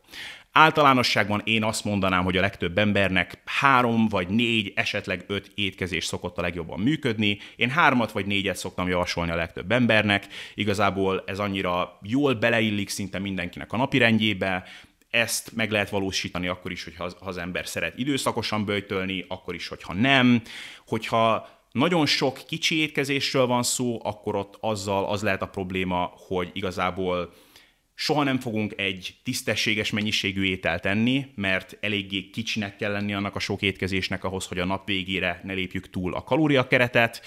[0.52, 6.38] Általánosságban én azt mondanám, hogy a legtöbb embernek három vagy négy, esetleg öt étkezés szokott
[6.38, 7.38] a legjobban működni.
[7.56, 10.26] Én hármat vagy négyet szoktam javasolni a legtöbb embernek.
[10.54, 14.64] Igazából ez annyira jól beleillik szinte mindenkinek a napirendjébe,
[15.11, 19.92] ezt meg lehet valósítani akkor is, hogyha az ember szeret időszakosan böjtölni, akkor is, hogyha
[19.92, 20.42] nem.
[20.86, 26.50] Hogyha nagyon sok kicsi étkezésről van szó, akkor ott azzal az lehet a probléma, hogy
[26.52, 27.32] igazából
[27.94, 33.38] soha nem fogunk egy tisztességes mennyiségű ételt enni, mert eléggé kicsinek kell lenni annak a
[33.38, 37.22] sok étkezésnek ahhoz, hogy a nap végére ne lépjük túl a kalóriakeretet.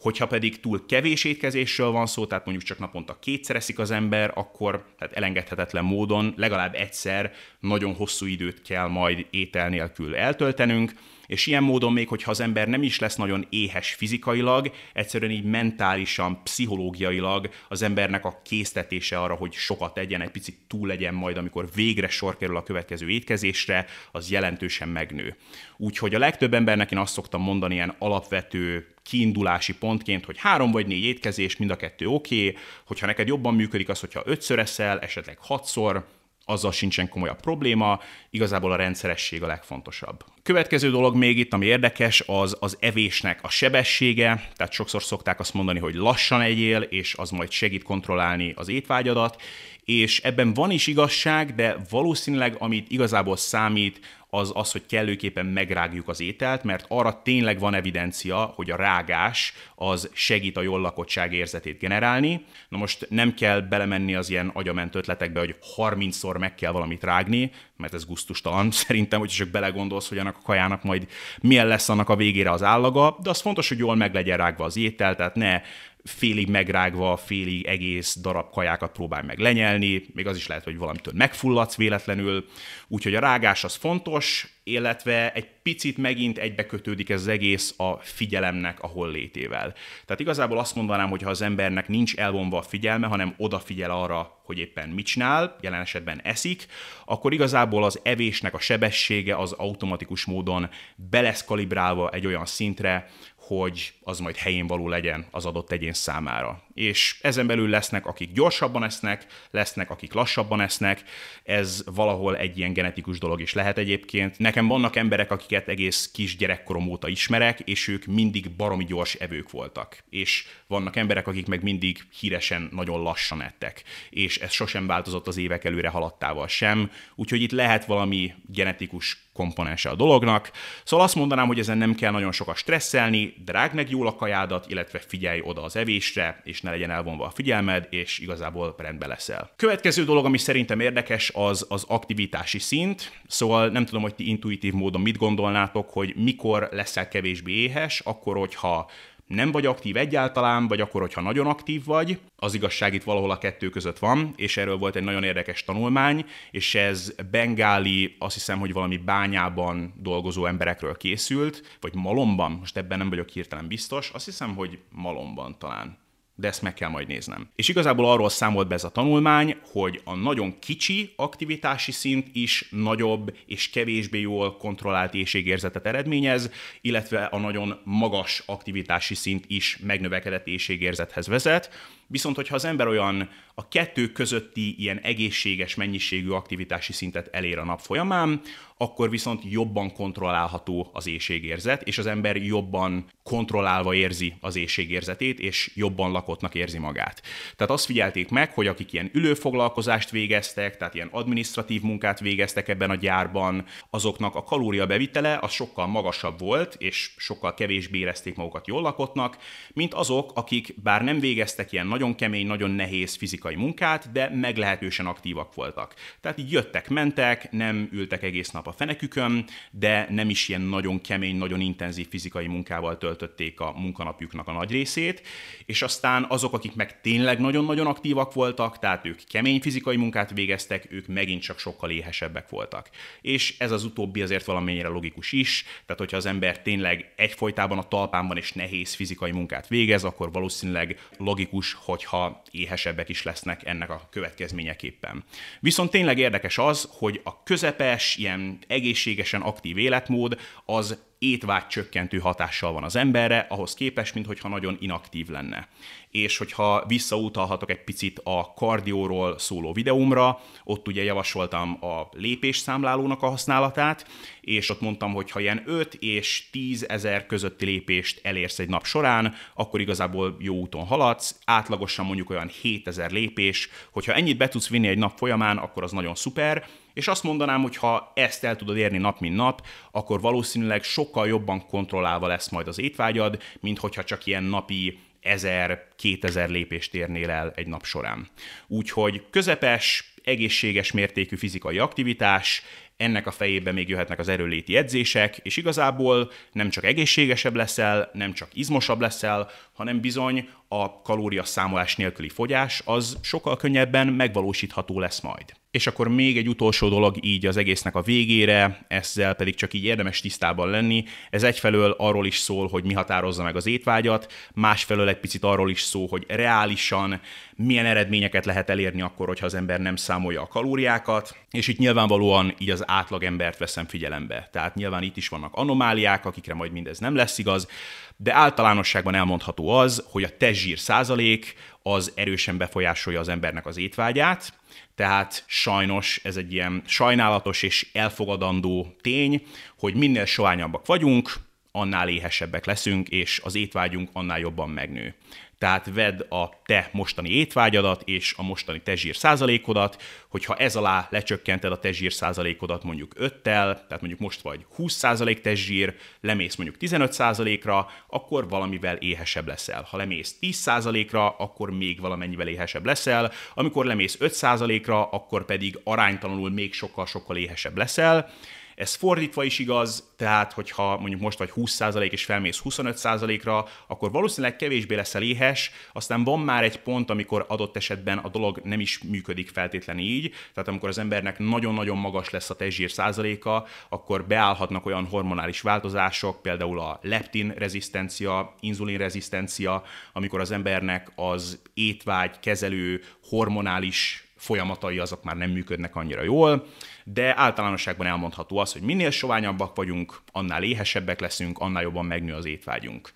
[0.00, 4.32] Hogyha pedig túl kevés étkezésről van szó, tehát mondjuk csak naponta kétszer eszik az ember,
[4.34, 10.92] akkor tehát elengedhetetlen módon legalább egyszer nagyon hosszú időt kell majd étel nélkül eltöltenünk,
[11.26, 15.44] és ilyen módon még, hogyha az ember nem is lesz nagyon éhes fizikailag, egyszerűen így
[15.44, 21.36] mentálisan, pszichológiailag az embernek a késztetése arra, hogy sokat tegyen, egy picit túl legyen majd,
[21.36, 25.36] amikor végre sor kerül a következő étkezésre, az jelentősen megnő.
[25.76, 30.86] Úgyhogy a legtöbb embernek én azt szoktam mondani ilyen alapvető kiindulási pontként, hogy három vagy
[30.86, 32.62] négy étkezés, mind a kettő oké, okay.
[32.84, 36.06] hogyha neked jobban működik az, hogyha ötször eszel, esetleg hatszor,
[36.44, 38.00] azzal sincsen komolyabb probléma,
[38.30, 40.24] igazából a rendszeresség a legfontosabb.
[40.42, 45.54] Következő dolog még itt, ami érdekes, az az evésnek a sebessége, tehát sokszor szokták azt
[45.54, 49.42] mondani, hogy lassan egyél, és az majd segít kontrollálni az étvágyadat,
[49.88, 56.08] és ebben van is igazság, de valószínűleg amit igazából számít, az az, hogy kellőképpen megrágjuk
[56.08, 61.32] az ételt, mert arra tényleg van evidencia, hogy a rágás az segít a jól lakottság
[61.32, 62.44] érzetét generálni.
[62.68, 67.50] Na most nem kell belemenni az ilyen agyament ötletekbe, hogy 30-szor meg kell valamit rágni,
[67.76, 68.70] mert ez guztustalan.
[68.86, 71.06] Szerintem, hogy csak belegondolsz, hogy annak a kajának majd
[71.40, 74.64] milyen lesz annak a végére az állaga, de az fontos, hogy jól meg legyen rágva
[74.64, 75.60] az étel, tehát ne
[76.08, 81.14] félig megrágva, félig egész darab kajákat próbálj meg lenyelni, még az is lehet, hogy valamitől
[81.16, 82.44] megfulladsz véletlenül,
[82.88, 88.80] úgyhogy a rágás az fontos, illetve egy picit megint egybekötődik ez az egész a figyelemnek
[88.80, 89.74] a hollétével.
[90.04, 94.40] Tehát igazából azt mondanám, hogy ha az embernek nincs elvonva a figyelme, hanem odafigyel arra,
[94.44, 96.66] hogy éppen mit csinál, jelen esetben eszik,
[97.04, 103.10] akkor igazából az evésnek a sebessége az automatikus módon belesz kalibrálva egy olyan szintre,
[103.48, 106.62] hogy az majd helyén való legyen az adott egyén számára.
[106.78, 111.02] És ezen belül lesznek, akik gyorsabban esznek, lesznek, akik lassabban esznek,
[111.42, 114.38] ez valahol egy ilyen genetikus dolog is lehet egyébként.
[114.38, 119.50] Nekem vannak emberek, akiket egész kis gyerekkorom óta ismerek, és ők mindig baromi gyors evők
[119.50, 119.98] voltak.
[120.10, 123.82] És vannak emberek, akik meg mindig híresen nagyon lassan ettek.
[124.10, 129.88] És ez sosem változott az évek előre haladtával sem, úgyhogy itt lehet valami genetikus komponense
[129.88, 130.50] a dolognak.
[130.84, 134.70] Szóval azt mondanám, hogy ezen nem kell nagyon sokat stresszelni, drág meg jól a kajádat,
[134.70, 139.50] illetve figyelj oda az evésre, és ne legyen elvonva a figyelmed, és igazából rendbe leszel.
[139.56, 143.12] Következő dolog, ami szerintem érdekes, az az aktivitási szint.
[143.26, 148.36] Szóval nem tudom, hogy ti intuitív módon mit gondolnátok, hogy mikor leszel kevésbé éhes, akkor,
[148.36, 148.90] hogyha
[149.28, 152.18] nem vagy aktív egyáltalán, vagy akkor, hogyha nagyon aktív vagy.
[152.36, 156.24] Az igazság itt valahol a kettő között van, és erről volt egy nagyon érdekes tanulmány,
[156.50, 162.98] és ez bengáli, azt hiszem, hogy valami bányában dolgozó emberekről készült, vagy malomban, most ebben
[162.98, 165.98] nem vagyok hirtelen biztos, azt hiszem, hogy malomban talán
[166.40, 167.48] de ezt meg kell majd néznem.
[167.56, 172.68] És igazából arról számolt be ez a tanulmány, hogy a nagyon kicsi aktivitási szint is
[172.70, 180.46] nagyobb és kevésbé jól kontrollált éjségérzetet eredményez, illetve a nagyon magas aktivitási szint is megnövekedett
[180.46, 181.70] éjségérzethez vezet,
[182.10, 187.64] Viszont, hogyha az ember olyan a kettő közötti ilyen egészséges mennyiségű aktivitási szintet elér a
[187.64, 188.40] nap folyamán,
[188.76, 195.70] akkor viszont jobban kontrollálható az éjségérzet, és az ember jobban kontrollálva érzi az éjségérzetét, és
[195.74, 197.22] jobban lakottnak érzi magát.
[197.56, 202.90] Tehát azt figyelték meg, hogy akik ilyen ülőfoglalkozást végeztek, tehát ilyen administratív munkát végeztek ebben
[202.90, 208.82] a gyárban, azoknak a kalóriabevitele az sokkal magasabb volt, és sokkal kevésbé érezték magukat jól
[208.82, 209.38] lakottnak,
[209.72, 215.06] mint azok, akik bár nem végeztek ilyen nagyon kemény, nagyon nehéz fizikai munkát, de meglehetősen
[215.06, 215.94] aktívak voltak.
[216.20, 221.00] Tehát így jöttek, mentek, nem ültek egész nap a fenekükön, de nem is ilyen nagyon
[221.00, 225.22] kemény, nagyon intenzív fizikai munkával töltötték a munkanapjuknak a nagy részét,
[225.66, 230.86] és aztán azok, akik meg tényleg nagyon-nagyon aktívak voltak, tehát ők kemény fizikai munkát végeztek,
[230.90, 232.90] ők megint csak sokkal éhesebbek voltak.
[233.20, 237.88] És ez az utóbbi azért valamennyire logikus is, tehát hogyha az ember tényleg egyfolytában a
[237.88, 244.08] talpánban és nehéz fizikai munkát végez, akkor valószínűleg logikus, hogyha éhesebbek is lesznek ennek a
[244.10, 245.24] következményeképpen.
[245.60, 252.72] Viszont tényleg érdekes az, hogy a közepes, ilyen egészségesen aktív életmód az étvágy csökkentő hatással
[252.72, 255.68] van az emberre, ahhoz képest, hogyha nagyon inaktív lenne.
[256.10, 263.28] És hogyha visszautalhatok egy picit a kardióról szóló videómra, ott ugye javasoltam a lépésszámlálónak a
[263.28, 264.06] használatát,
[264.40, 268.84] és ott mondtam, hogy ha ilyen 5 és 10 ezer közötti lépést elérsz egy nap
[268.84, 274.68] során, akkor igazából jó úton haladsz, átlagosan mondjuk olyan 7000 lépés, hogyha ennyit be tudsz
[274.68, 276.66] vinni egy nap folyamán, akkor az nagyon szuper,
[276.98, 281.28] és azt mondanám, hogy ha ezt el tudod érni nap mint nap, akkor valószínűleg sokkal
[281.28, 287.52] jobban kontrollálva lesz majd az étvágyad, mint hogyha csak ilyen napi 1000-2000 lépést érnél el
[287.56, 288.28] egy nap során.
[288.66, 292.62] Úgyhogy közepes, egészséges mértékű fizikai aktivitás,
[292.96, 298.32] ennek a fejében még jöhetnek az erőléti edzések, és igazából nem csak egészségesebb leszel, nem
[298.32, 305.20] csak izmosabb leszel, hanem bizony a kalória számolás nélküli fogyás az sokkal könnyebben megvalósítható lesz
[305.20, 305.52] majd.
[305.70, 309.84] És akkor még egy utolsó dolog így az egésznek a végére, ezzel pedig csak így
[309.84, 311.04] érdemes tisztában lenni.
[311.30, 315.70] Ez egyfelől arról is szól, hogy mi határozza meg az étvágyat, másfelől egy picit arról
[315.70, 317.20] is szól, hogy reálisan
[317.56, 322.54] milyen eredményeket lehet elérni akkor, hogyha az ember nem számolja a kalóriákat, és itt nyilvánvalóan
[322.58, 324.48] így az átlagembert veszem figyelembe.
[324.52, 327.68] Tehát nyilván itt is vannak anomáliák, akikre majd mindez nem lesz igaz,
[328.16, 331.54] de általánosságban elmondható az, hogy a testzsír százalék
[331.94, 334.52] az erősen befolyásolja az embernek az étvágyát,
[334.94, 339.46] tehát sajnos ez egy ilyen sajnálatos és elfogadandó tény,
[339.78, 341.32] hogy minél sohányabbak vagyunk,
[341.72, 345.14] annál éhesebbek leszünk, és az étvágyunk annál jobban megnő.
[345.58, 351.72] Tehát vedd a te mostani étvágyadat és a mostani tezsír százalékodat, hogyha ez alá lecsökkented
[351.72, 357.12] a tezsír százalékodat mondjuk 5-tel, tehát mondjuk most vagy 20 százalék tezsír, lemész mondjuk 15
[357.12, 359.86] százalékra, akkor valamivel éhesebb leszel.
[359.90, 365.80] Ha lemész 10 százalékra, akkor még valamennyivel éhesebb leszel, amikor lemész 5 százalékra, akkor pedig
[365.84, 368.30] aránytalanul még sokkal-sokkal éhesebb leszel,
[368.78, 374.56] ez fordítva is igaz, tehát hogyha mondjuk most vagy 20% és felmész 25%-ra, akkor valószínűleg
[374.56, 378.98] kevésbé leszel éhes, aztán van már egy pont, amikor adott esetben a dolog nem is
[378.98, 384.86] működik feltétlenül így, tehát amikor az embernek nagyon-nagyon magas lesz a testzsír százaléka, akkor beállhatnak
[384.86, 393.02] olyan hormonális változások, például a leptin rezisztencia, inzulin rezisztencia, amikor az embernek az étvágy kezelő
[393.28, 396.66] hormonális folyamatai azok már nem működnek annyira jól,
[397.12, 402.46] de általánosságban elmondható az, hogy minél soványabbak vagyunk, annál éhesebbek leszünk, annál jobban megnő az
[402.46, 403.12] étvágyunk.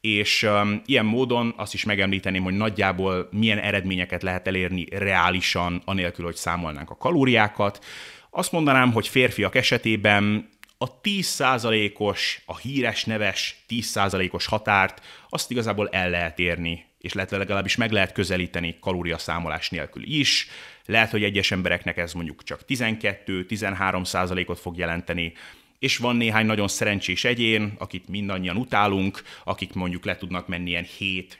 [0.00, 6.24] És um, ilyen módon azt is megemlíteném, hogy nagyjából milyen eredményeket lehet elérni reálisan, anélkül,
[6.24, 7.84] hogy számolnánk a kalóriákat.
[8.30, 10.48] Azt mondanám, hogy férfiak esetében
[10.84, 17.76] a 10%-os, a híres, neves 10%-os határt, azt igazából el lehet érni és lehet legalábbis
[17.76, 20.48] meg lehet közelíteni kalóriaszámolás nélkül is.
[20.86, 25.32] Lehet, hogy egyes embereknek ez mondjuk csak 12-13 százalékot fog jelenteni,
[25.78, 30.86] és van néhány nagyon szerencsés egyén, akit mindannyian utálunk, akik mondjuk le tudnak menni ilyen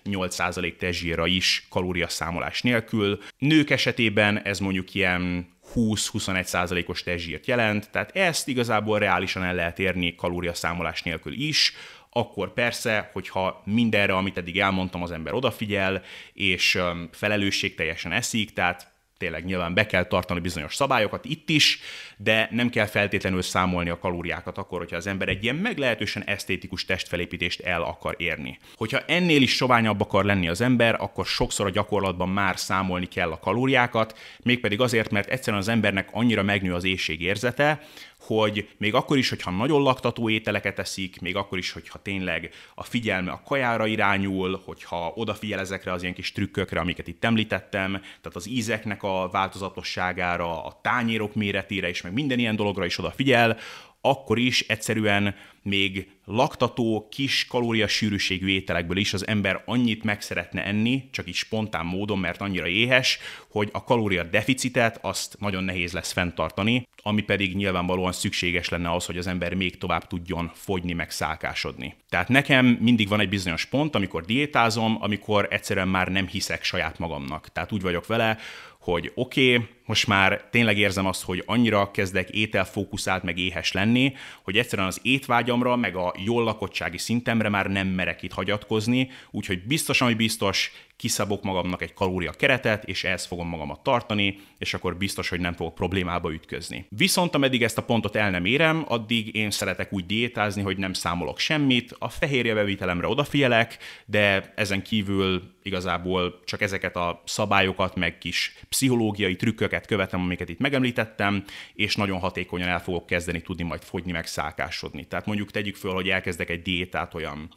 [0.05, 3.18] 7-8% testzsírra is kalóriaszámolás nélkül.
[3.38, 9.79] Nők esetében ez mondjuk ilyen 20-21 százalékos testzsírt jelent, tehát ezt igazából reálisan el lehet
[9.79, 11.72] érni kalóriaszámolás nélkül is,
[12.11, 16.03] akkor persze, hogyha mindenre, amit eddig elmondtam, az ember odafigyel,
[16.33, 16.79] és
[17.12, 18.93] felelősségteljesen eszik, tehát
[19.25, 21.81] tényleg nyilván be kell tartani bizonyos szabályokat itt is,
[22.16, 26.85] de nem kell feltétlenül számolni a kalóriákat akkor, hogyha az ember egy ilyen meglehetősen esztétikus
[26.85, 28.59] testfelépítést el akar érni.
[28.75, 33.31] Hogyha ennél is soványabb akar lenni az ember, akkor sokszor a gyakorlatban már számolni kell
[33.31, 37.81] a kalóriákat, mégpedig azért, mert egyszerűen az embernek annyira megnő az éjségérzete,
[38.27, 42.85] hogy még akkor is, hogyha nagyon laktató ételeket eszik, még akkor is, hogyha tényleg a
[42.85, 48.37] figyelme a kajára irányul, hogyha odafigyel ezekre az ilyen kis trükkökre, amiket itt említettem, tehát
[48.37, 53.59] az ízeknek a változatosságára, a tányérok méretére is, meg minden ilyen dologra is odafigyel,
[54.07, 61.09] akkor is egyszerűen még laktató, kis kalóriasűrűségű ételekből is az ember annyit meg szeretne enni,
[61.11, 66.13] csak így spontán módon, mert annyira éhes, hogy a kalória deficitet azt nagyon nehéz lesz
[66.13, 71.11] fenntartani, ami pedig nyilvánvalóan szükséges lenne az, hogy az ember még tovább tudjon fogyni, meg
[71.11, 71.95] szálkásodni.
[72.09, 76.99] Tehát nekem mindig van egy bizonyos pont, amikor diétázom, amikor egyszerűen már nem hiszek saját
[76.99, 77.49] magamnak.
[77.53, 78.39] Tehát úgy vagyok vele,
[78.79, 84.14] hogy oké, okay, most már tényleg érzem azt, hogy annyira kezdek ételfókuszált meg éhes lenni,
[84.43, 89.62] hogy egyszerűen az étvágyamra, meg a jól lakottsági szintemre már nem merek itt hagyatkozni, úgyhogy
[89.62, 94.97] biztosan, hogy biztos kiszabok magamnak egy kalória keretet, és ehhez fogom magamat tartani, és akkor
[94.97, 96.87] biztos, hogy nem fogok problémába ütközni.
[96.89, 100.93] Viszont ameddig ezt a pontot el nem érem, addig én szeretek úgy diétázni, hogy nem
[100.93, 108.18] számolok semmit, a fehérje bevitelemre odafigyelek, de ezen kívül igazából csak ezeket a szabályokat, meg
[108.18, 111.45] kis pszichológiai trükköket követem, amiket itt megemlítettem,
[111.75, 115.05] és nagyon hatékonyan el fogok kezdeni tudni majd fogyni, meg szálkásodni.
[115.05, 117.49] Tehát mondjuk tegyük föl, hogy elkezdek egy diétát olyan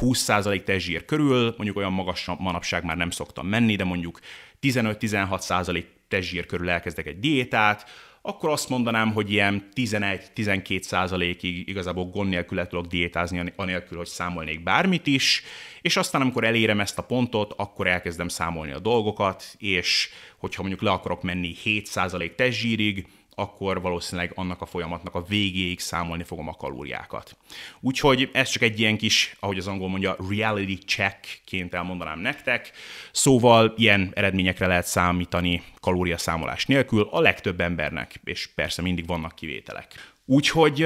[0.00, 4.20] 20% testzsír körül, mondjuk olyan magas manapság már nem szoktam menni, de mondjuk
[4.62, 7.84] 15-16% testzsír körül elkezdek egy diétát,
[8.22, 14.06] akkor azt mondanám, hogy ilyen 11-12 százalékig igazából gond nélkül le tudok diétázni, anélkül, hogy
[14.06, 15.42] számolnék bármit is,
[15.82, 20.08] és aztán amikor elérem ezt a pontot, akkor elkezdem számolni a dolgokat, és
[20.38, 23.06] hogyha mondjuk le akarok menni 7 százalék testzsírig,
[23.40, 27.36] akkor valószínűleg annak a folyamatnak a végéig számolni fogom a kalóriákat.
[27.80, 32.70] Úgyhogy ez csak egy ilyen kis, ahogy az angol mondja, reality checkként elmondanám nektek.
[33.12, 39.94] Szóval ilyen eredményekre lehet számítani kalóriaszámolás nélkül a legtöbb embernek, és persze mindig vannak kivételek.
[40.32, 40.78] Úgyhogy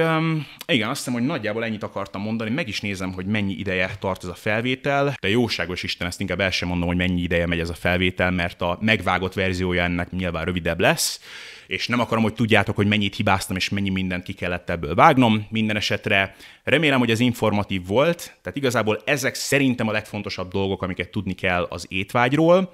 [0.67, 4.23] igen, azt hiszem, hogy nagyjából ennyit akartam mondani, meg is nézem, hogy mennyi ideje tart
[4.23, 7.59] ez a felvétel, de jóságos Isten, ezt inkább el sem mondom, hogy mennyi ideje megy
[7.59, 11.19] ez a felvétel, mert a megvágott verziója ennek nyilván rövidebb lesz,
[11.67, 15.47] és nem akarom, hogy tudjátok, hogy mennyit hibáztam, és mennyi mindent ki kellett ebből vágnom.
[15.49, 21.09] Minden esetre remélem, hogy ez informatív volt, tehát igazából ezek szerintem a legfontosabb dolgok, amiket
[21.09, 22.73] tudni kell az étvágyról,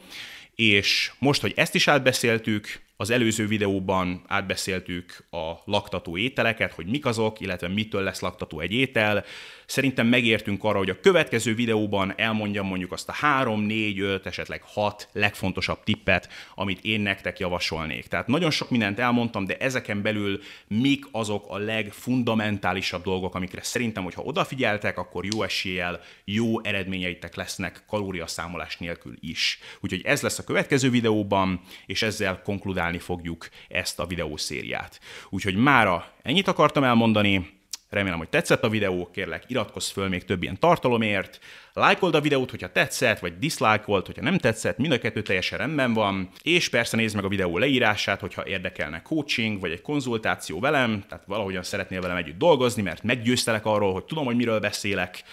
[0.55, 7.05] és most, hogy ezt is átbeszéltük, az előző videóban átbeszéltük a laktató ételeket, hogy mik
[7.05, 9.23] azok, illetve mitől lesz laktató egy étel.
[9.65, 14.61] Szerintem megértünk arra, hogy a következő videóban elmondjam mondjuk azt a 3, 4, 5, esetleg
[14.63, 18.07] 6 legfontosabb tippet, amit én nektek javasolnék.
[18.07, 24.03] Tehát nagyon sok mindent elmondtam, de ezeken belül mik azok a legfundamentálisabb dolgok, amikre szerintem,
[24.03, 29.59] hogyha odafigyeltek, akkor jó eséllyel jó eredményeitek lesznek kalóriaszámolás nélkül is.
[29.79, 34.99] Úgyhogy ez lesz a következő videóban, és ezzel konkludál csinálni fogjuk ezt a videószériát.
[35.29, 40.43] Úgyhogy mára ennyit akartam elmondani, Remélem, hogy tetszett a videó, kérlek iratkozz föl még több
[40.43, 41.39] ilyen tartalomért,
[41.73, 45.93] lájkold a videót, hogyha tetszett, vagy diszlájkold, hogyha nem tetszett, mind a kettő teljesen rendben
[45.93, 51.03] van, és persze nézd meg a videó leírását, hogyha érdekelne coaching, vagy egy konzultáció velem,
[51.09, 55.23] tehát valahogyan szeretnél velem együtt dolgozni, mert meggyőztelek arról, hogy tudom, hogy miről beszélek,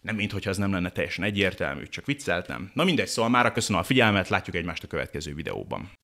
[0.00, 2.70] nem mint hogyha ez nem lenne teljesen egyértelmű, csak vicceltem.
[2.74, 5.90] Na mindegy, szóval mára köszönöm a figyelmet, látjuk egymást a következő videóban.